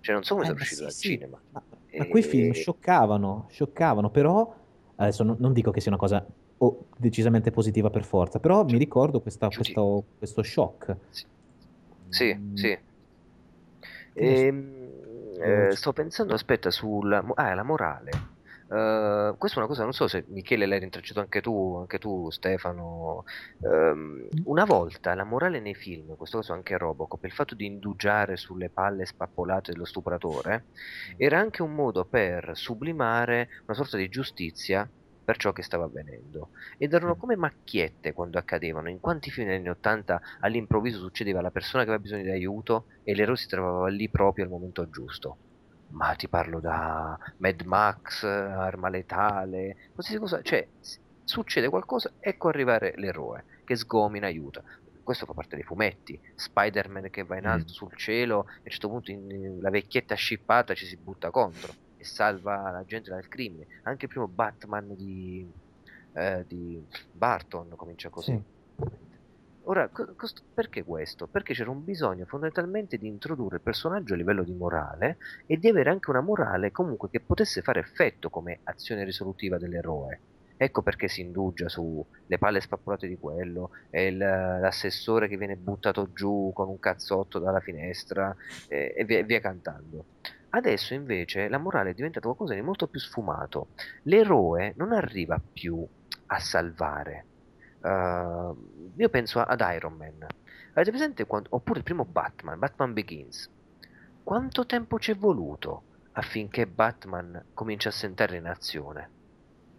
[0.00, 1.08] cioè non so come eh, sono uscito sì, dal sì.
[1.08, 1.98] cinema ma, e...
[1.98, 4.54] ma quei film scioccavano scioccavano però
[4.96, 6.24] adesso non, non dico che sia una cosa
[6.58, 10.96] o decisamente positiva per forza, però mi ricordo questa, questo, questo, shock.
[11.10, 11.26] Sì,
[12.08, 12.34] sì.
[12.34, 12.54] Mm.
[12.54, 12.78] sì.
[14.14, 14.88] E, ehm,
[15.40, 18.36] eh, sto pensando, aspetta, sulla ah, la morale.
[18.68, 22.28] Uh, questa è una cosa, non so se Michele l'hai rintracciato anche tu, anche tu
[22.30, 23.24] Stefano.
[23.60, 27.64] Um, una volta la morale nei film, in questo caso anche Robocop, il fatto di
[27.64, 30.66] indugiare sulle palle spappolate dello stupratore,
[31.16, 34.86] era anche un modo per sublimare una sorta di giustizia
[35.28, 36.52] per ciò che stava avvenendo.
[36.78, 38.88] Ed erano come macchiette quando accadevano.
[38.88, 42.86] In quanti film negli anni 80 all'improvviso succedeva la persona che aveva bisogno di aiuto
[43.02, 45.36] e l'eroe si trovava lì proprio al momento giusto.
[45.88, 50.40] Ma ti parlo da Mad Max, Arma Letale, qualsiasi cosa.
[50.40, 50.66] Cioè,
[51.24, 54.62] succede qualcosa, ecco arrivare l'eroe che sgomina, aiuta
[55.02, 56.18] questo fa parte dei fumetti.
[56.34, 57.74] Spider-Man che va in alto mm.
[57.74, 61.30] sul cielo e a un certo punto in, in, la vecchietta scippata ci si butta
[61.30, 63.66] contro salva la gente dal crimine.
[63.84, 65.48] Anche il primo Batman di,
[66.12, 68.32] eh, di Barton comincia così.
[68.32, 68.56] Sì.
[69.68, 71.26] Ora, co- cost- perché questo?
[71.26, 75.68] Perché c'era un bisogno fondamentalmente di introdurre il personaggio a livello di morale e di
[75.68, 80.22] avere anche una morale comunque che potesse fare effetto come azione risolutiva dell'eroe.
[80.56, 86.50] Ecco perché si indugia sulle palle spappolate di quello, il, l'assessore che viene buttato giù
[86.52, 88.34] con un cazzotto dalla finestra
[88.68, 90.06] eh, e via, via cantando.
[90.50, 93.68] Adesso invece la morale è diventata qualcosa di molto più sfumato.
[94.04, 95.86] L'eroe non arriva più
[96.26, 97.24] a salvare.
[97.80, 100.26] Uh, io penso ad Iron Man.
[100.72, 103.50] Avete presente quando, oppure il primo Batman, Batman Begins.
[104.22, 105.82] Quanto tempo ci è voluto
[106.12, 109.10] affinché Batman cominci a sentire in azione?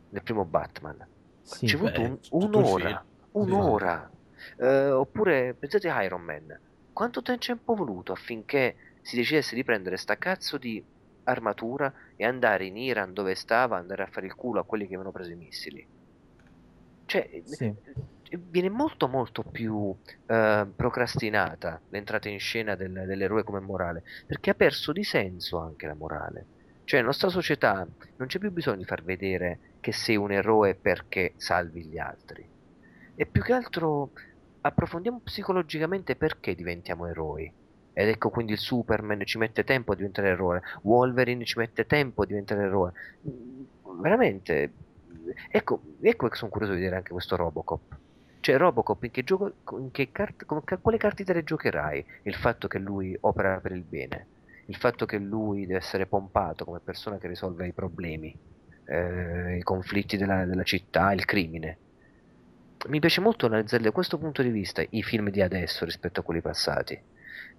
[0.09, 1.05] Nel primo Batman.
[1.41, 3.03] Sì, ci è voluto un, un'ora.
[3.31, 4.09] Un'ora.
[4.57, 6.59] Uh, oppure pensate a Iron Man.
[6.93, 8.75] Quanto tempo è voluto affinché
[9.09, 10.83] si decidesse di prendere sta cazzo di
[11.23, 14.93] armatura e andare in Iran dove stava, andare a fare il culo a quelli che
[14.93, 15.87] avevano preso i missili.
[17.05, 17.65] Cioè, sì.
[17.65, 19.95] Eh, viene molto molto più uh,
[20.75, 25.95] procrastinata l'entrata in scena del, dell'eroe come morale, perché ha perso di senso anche la
[25.95, 26.45] morale.
[26.83, 27.87] Cioè, nella nostra società
[28.17, 32.47] non c'è più bisogno di far vedere che sei un eroe perché salvi gli altri.
[33.15, 34.11] E più che altro
[34.61, 37.51] approfondiamo psicologicamente perché diventiamo eroi.
[38.01, 42.21] Ed ecco quindi il Superman ci mette tempo a diventare eroe, Wolverine ci mette tempo
[42.23, 42.91] a diventare eroe.
[43.27, 44.73] Mm, Veramente,
[45.49, 47.97] ecco, ecco che sono curioso di vedere anche questo Robocop.
[48.39, 52.05] Cioè, Robocop, in che gioco, in che cart- con quale carte te le giocherai?
[52.23, 54.27] Il fatto che lui opera per il bene,
[54.65, 58.33] il fatto che lui deve essere pompato come persona che risolve i problemi,
[58.85, 61.79] eh, i conflitti della, della città, il crimine.
[62.87, 66.23] Mi piace molto analizzare da questo punto di vista i film di adesso rispetto a
[66.23, 67.01] quelli passati.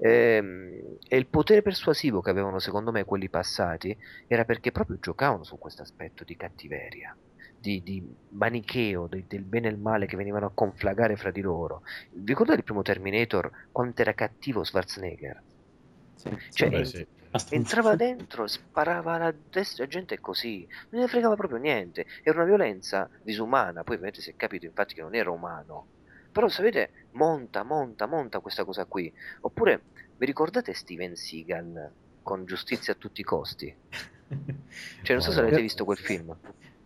[0.02, 3.96] Ehm, e il potere persuasivo che avevano secondo me quelli passati
[4.26, 7.16] era perché proprio giocavano su questo aspetto di cattiveria,
[7.56, 11.42] di, di manicheo, di- del bene e il male che venivano a conflagare fra di
[11.42, 11.82] loro.
[12.10, 15.44] Vi ricordate il primo Terminator quanto era cattivo Schwarzenegger?
[16.14, 16.30] Sì.
[16.50, 17.06] Cioè, Beh, sì.
[17.52, 22.38] Entrava dentro, sparava alla destra, la gente è così, non ne fregava proprio niente, era
[22.38, 25.88] una violenza disumana, poi ovviamente si è capito infatti che non era umano,
[26.30, 32.92] però sapete, monta, monta, monta questa cosa qui, oppure vi ricordate Steven Seagal con Giustizia
[32.92, 33.76] a tutti i costi?
[35.02, 36.38] Cioè non so se avete visto quel film,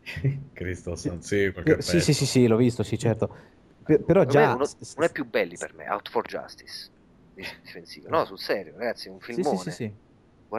[0.55, 3.35] Christensen, sì, Eh, Sì, sì, sì, sì, l'ho visto, sì, certo.
[3.83, 4.53] Per- però già...
[4.53, 4.65] uno,
[4.95, 6.91] uno dei più belli per me, Out for Justice,
[7.33, 9.95] di Steven Seagal, no sul serio ragazzi, è un filmone, sì, sì, sì.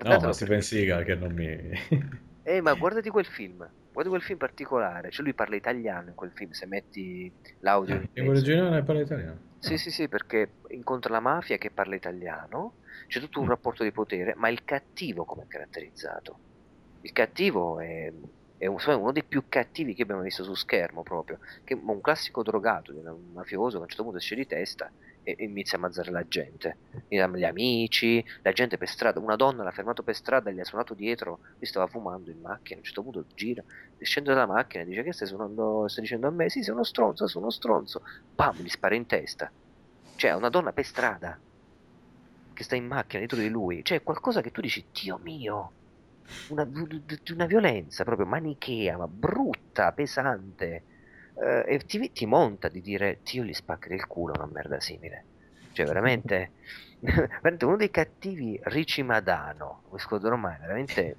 [0.02, 1.48] No, guardatelo ma perché- Steven Seagal che non mi...
[2.44, 6.32] Eh, ma guardati quel film, guarda quel film particolare, cioè lui parla italiano in quel
[6.32, 9.42] film, se metti l'audio in In originale parla italiano?
[9.58, 12.78] Sì, sì, sì, perché incontra la mafia che parla italiano,
[13.08, 13.50] c'è tutto un Mm.
[13.50, 16.42] rapporto di potere, ma il cattivo come è caratterizzato?
[17.02, 18.12] Il cattivo è,
[18.58, 22.00] è un- uno dei più cattivi che abbiamo visto su schermo proprio, che è un
[22.02, 24.94] classico drogato, un mafioso che a un certo punto esce di testa
[25.26, 26.78] e, e inizia a ammazzare la gente,
[27.10, 30.94] gli amici, la gente per strada, una donna l'ha fermato per strada, gli ha suonato
[30.94, 33.64] dietro, lui stava fumando in macchina, a un certo punto gira,
[34.00, 36.50] scende dalla macchina e dice che stai suonando, stai dicendo a me?
[36.50, 38.04] Sì, sei uno stronzo, sono uno stronzo,
[38.36, 39.52] pam, gli spara in testa.
[40.16, 41.38] Cioè, una donna per strada
[42.54, 45.72] che sta in macchina dietro di lui, cioè qualcosa che tu dici, Dio mio,
[46.50, 46.68] una,
[47.32, 50.84] una violenza proprio manichea, ma brutta, pesante,
[51.38, 55.24] eh, e ti, ti monta di dire, Dio gli spaccherei il culo una merda simile.
[55.72, 56.52] Cioè, veramente,
[57.00, 61.16] veramente uno dei cattivi Ricci Madano, questo ormai, veramente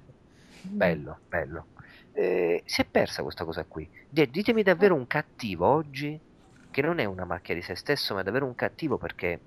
[0.61, 1.67] bello, bello.
[2.13, 3.87] Eh, si è persa questa cosa qui.
[4.09, 6.19] Ditemi davvero un cattivo oggi
[6.71, 9.39] che non è una macchia di se stesso, ma è davvero un cattivo perché,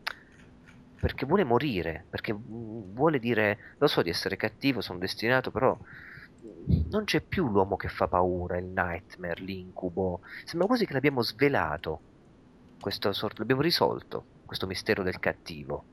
[1.01, 5.77] perché vuole morire, perché mm, vuole dire, lo so di essere cattivo, sono destinato, però
[5.77, 5.85] mm,
[6.89, 10.21] non c'è più l'uomo che fa paura, il nightmare, l'incubo.
[10.45, 12.05] Sembra quasi che l'abbiamo svelato,
[12.79, 15.87] questo sorto, l'abbiamo risolto, questo mistero del cattivo.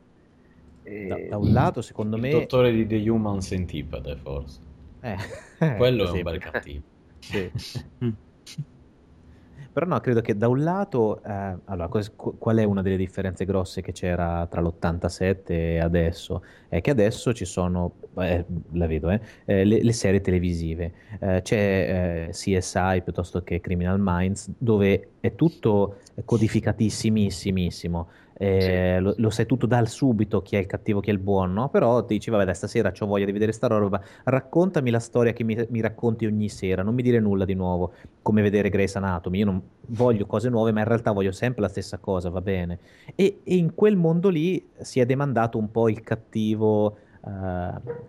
[0.84, 2.30] E- Da, da un lato, secondo Il me...
[2.30, 4.60] dottore di The Human Centipede, forse.
[5.02, 5.18] eh,
[5.76, 6.84] Quello è un bel cattivo.
[7.20, 7.52] sì.
[9.78, 13.84] Però no, credo che da un lato, eh, allora, qual è una delle differenze grosse
[13.84, 16.44] che c'era tra l'87 e adesso?
[16.68, 20.94] È che adesso ci sono, eh, la vedo, eh, eh, le, le serie televisive.
[21.20, 28.08] Eh, c'è eh, CSI piuttosto che Criminal Minds, dove è tutto codificatissimissimo.
[28.38, 31.54] Eh, lo, lo sai tutto dal subito chi è il cattivo, chi è il buono,
[31.54, 31.70] no?
[31.70, 35.34] però ti dici, vabbè, dai, stasera ho voglia di vedere sta roba, raccontami la storia
[35.34, 38.96] che mi, mi racconti ogni sera, non mi dire nulla di nuovo come vedere Grey's
[38.96, 39.40] Anatomy.
[39.40, 42.80] Io non voglio cose nuove, ma in realtà voglio sempre la stessa cosa, va bene.
[43.16, 46.98] E, e in quel mondo lì si è demandato un po' il cattivo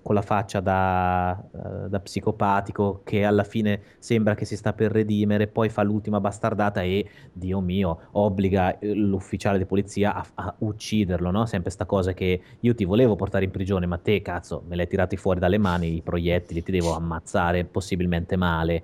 [0.03, 4.93] con la faccia da, eh, da psicopatico che alla fine sembra che si sta per
[4.93, 10.55] redimere, poi fa l'ultima bastardata e, Dio mio, obbliga eh, l'ufficiale di polizia a, a
[10.59, 11.47] ucciderlo, no?
[11.47, 14.89] Sempre sta cosa che io ti volevo portare in prigione, ma te, cazzo, me l'hai
[14.89, 18.83] tirati fuori dalle mani i proiettili, ti devo ammazzare possibilmente male,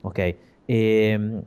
[0.00, 0.34] ok?
[0.64, 1.42] E,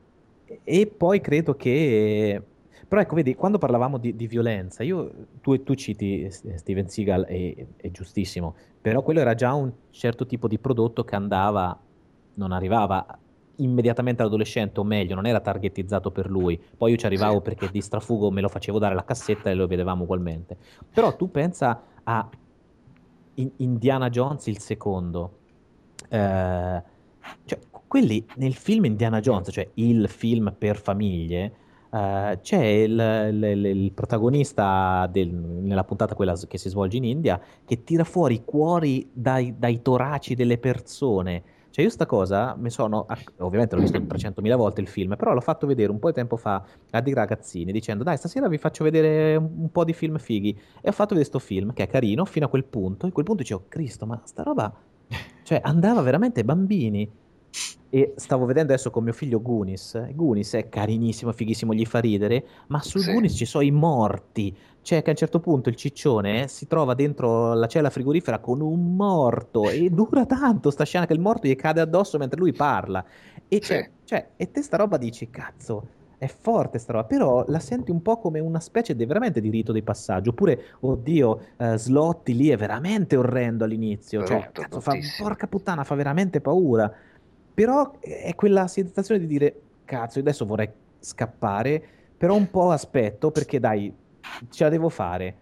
[0.64, 2.44] e poi credo che...
[2.90, 5.12] Però ecco, vedi, quando parlavamo di, di violenza, io,
[5.42, 10.48] tu, tu citi Steven Seagal, e è giustissimo, però quello era già un certo tipo
[10.48, 11.80] di prodotto che andava,
[12.34, 13.06] non arrivava
[13.58, 16.60] immediatamente all'adolescente, o meglio, non era targetizzato per lui.
[16.78, 17.42] Poi io ci arrivavo Sì.
[17.42, 20.58] perché di strafugo me lo facevo dare la cassetta e lo vedevamo ugualmente.
[20.92, 22.28] Però tu pensa a
[23.36, 25.38] In- Indiana Jones il secondo,
[26.10, 26.84] eh,
[27.46, 31.54] cioè, quelli nel film Indiana Jones, cioè il film per famiglie,
[31.92, 37.40] eh, c'è il, il- il protagonista del- nella puntata quella che si svolge in India
[37.66, 41.44] che tira fuori i cuori dai, dai toraci delle persone.
[41.72, 43.06] Cioè io sta cosa mi sono,
[43.38, 46.36] ovviamente l'ho visto 300.000 volte il film, però l'ho fatto vedere un po' di tempo
[46.36, 50.50] fa a dei ragazzini dicendo dai stasera vi faccio vedere un, po' di film fighi
[50.82, 53.24] e ho fatto vedere sto film che è carino fino a quel punto, a quel
[53.26, 54.74] punto dicevo Cristo ma sta roba,
[55.44, 57.10] cioè andava veramente bambini
[57.92, 60.12] E stavo vedendo adesso con mio figlio Goonies.
[60.14, 63.12] Goonies è carinissimo, fighissimo, gli fa ridere, ma su Sì.
[63.12, 64.56] Goonies ci sono i morti.
[64.82, 68.62] Cioè che a un certo punto il ciccione si trova dentro la cella frigorifera con
[68.62, 72.54] un morto e dura tanto sta scena che il morto gli cade addosso mentre lui
[72.54, 73.04] parla.
[73.48, 73.90] E, Sì.
[74.04, 75.88] cioè, e te sta roba dici, cazzo,
[76.18, 79.50] è forte sta roba, però la senti un po' come una specie di, veramente di
[79.50, 80.30] rito di passaggio.
[80.32, 84.24] Oppure, oddio, eh, Slotti lì è veramente orrendo all'inizio.
[84.24, 86.92] Cioè, cazzo, fa, porca puttana, fa veramente paura.
[87.60, 91.84] Però è quella sensazione di dire, cazzo, adesso vorrei scappare,
[92.16, 93.93] però un po' aspetto perché dai,
[94.49, 95.36] ce la devo fare.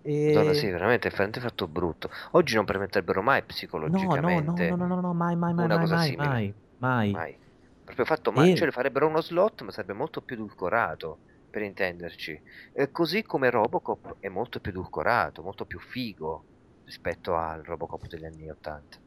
[0.00, 0.32] E...
[0.32, 2.08] Madonna, sì, veramente è veramente fatto brutto.
[2.30, 5.66] Oggi non permetterebbero mai No, no, no, psicologicamente no, no, no, no, mai, mai, mai,
[5.66, 7.10] mai, mai, mai, mai.
[7.10, 7.36] Mai.
[7.84, 8.52] Proprio fatto male.
[8.52, 11.18] E- Cioè, farebbero uno slot, ma sarebbe molto più edulcorato,
[11.50, 12.40] per intenderci.
[12.72, 16.44] Eh, così come Robocop è molto più edulcorato, molto più figo
[16.86, 19.06] rispetto al Robocop degli anni 80.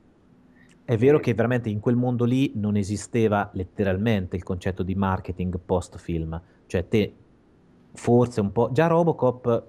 [0.92, 5.58] È vero che veramente in quel mondo lì non esisteva letteralmente il concetto di marketing
[5.58, 6.38] post-film.
[6.66, 7.14] Cioè, te
[7.94, 8.72] forse un po'.
[8.74, 9.68] Già Robocop,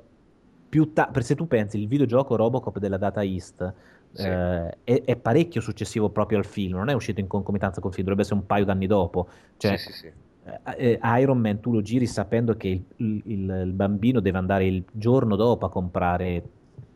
[0.69, 3.73] più ta- per se tu pensi, il videogioco Robocop della Data East
[4.11, 4.27] Sì.
[4.27, 8.03] eh, è, è parecchio successivo proprio al film, non è uscito in concomitanza col film,
[8.09, 9.29] dovrebbe essere un paio d'anni dopo.
[9.59, 13.73] Cioè, sì, sì, eh, eh, Iron Man tu lo giri sapendo che il- il- il
[13.73, 16.43] bambino deve andare il giorno dopo a comprare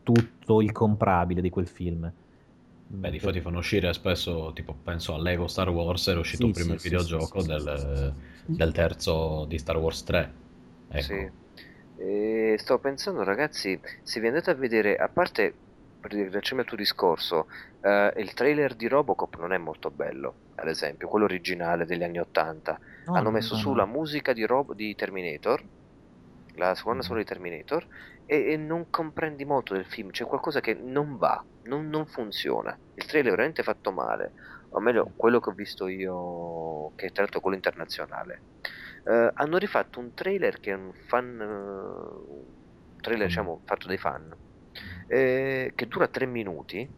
[0.03, 2.11] tutto il comprabile di quel film.
[2.89, 6.53] Beh, di fatti fanno uscire spesso, tipo, penso a Lego Star Wars, era uscito Sì,
[6.53, 8.13] prima sì, il sì, videogioco sì, sì, del,
[8.45, 8.55] sì.
[8.55, 10.33] del terzo di Star Wars 3.
[10.87, 11.15] Ecco.
[11.15, 11.29] Sì.
[11.99, 15.61] E sto pensando, ragazzi, se vi andate a vedere, a parte
[15.99, 17.47] per riagganciarmi al tuo discorso,
[17.81, 22.19] eh, il trailer di Robocop non è molto bello, ad esempio, quello originale degli anni
[22.19, 22.79] 80.
[23.07, 23.73] No, Hanno no, messo no, su no.
[23.73, 25.63] la musica di, Rob- di Terminator,
[26.55, 27.01] la colonna Mhm.
[27.01, 27.87] sonora di Terminator,
[28.25, 32.77] e, e non comprendi molto del film, c'è qualcosa che non va, non, non funziona.
[32.93, 34.33] Il trailer è veramente fatto male,
[34.69, 38.45] o meglio, quello che ho visto io, che è tra l'altro quello internazionale.
[39.03, 43.27] Eh, hanno rifatto un trailer che è un fan, eh, un trailer Mm.
[43.27, 44.35] diciamo fatto dai fan,
[45.07, 46.89] eh, che dura tre minuti,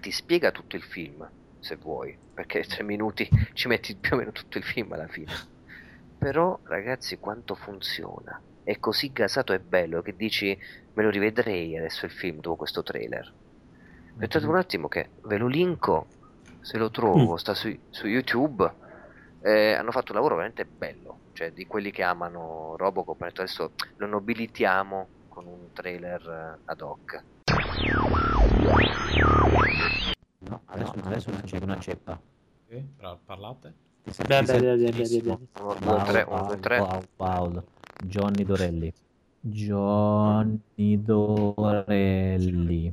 [0.00, 4.32] ti spiega tutto il film, se vuoi, perché tre minuti ci metti più o meno
[4.32, 5.32] tutto il film alla fine.
[6.16, 8.40] Però, ragazzi, quanto funziona.
[8.62, 10.56] È così gasato e bello che dici,
[10.92, 13.34] me lo rivedrei adesso il film dopo questo trailer.
[14.12, 16.08] Aspettate un attimo che ve lo linko,
[16.60, 17.36] se lo trovo, Mm.
[17.36, 18.76] sta su, su YouTube.
[19.42, 24.06] Eh, hanno fatto un lavoro veramente bello, cioè di quelli che amano Robocop, adesso lo
[24.06, 27.24] nobilitiamo con un trailer eh, ad hoc.
[30.40, 32.20] No, adesso, adesso c'è una ceppa.
[32.68, 33.74] Sì, pra- parlate?
[34.02, 35.40] Ti sei- Beh, ti beh, sei beh, beh, benissimo.
[35.54, 35.74] beh, Uno,
[36.26, 37.62] Wow, due, tre, wow, wow.
[38.04, 38.92] Johnny Dorelli.
[39.40, 42.92] Johnny Dorelli.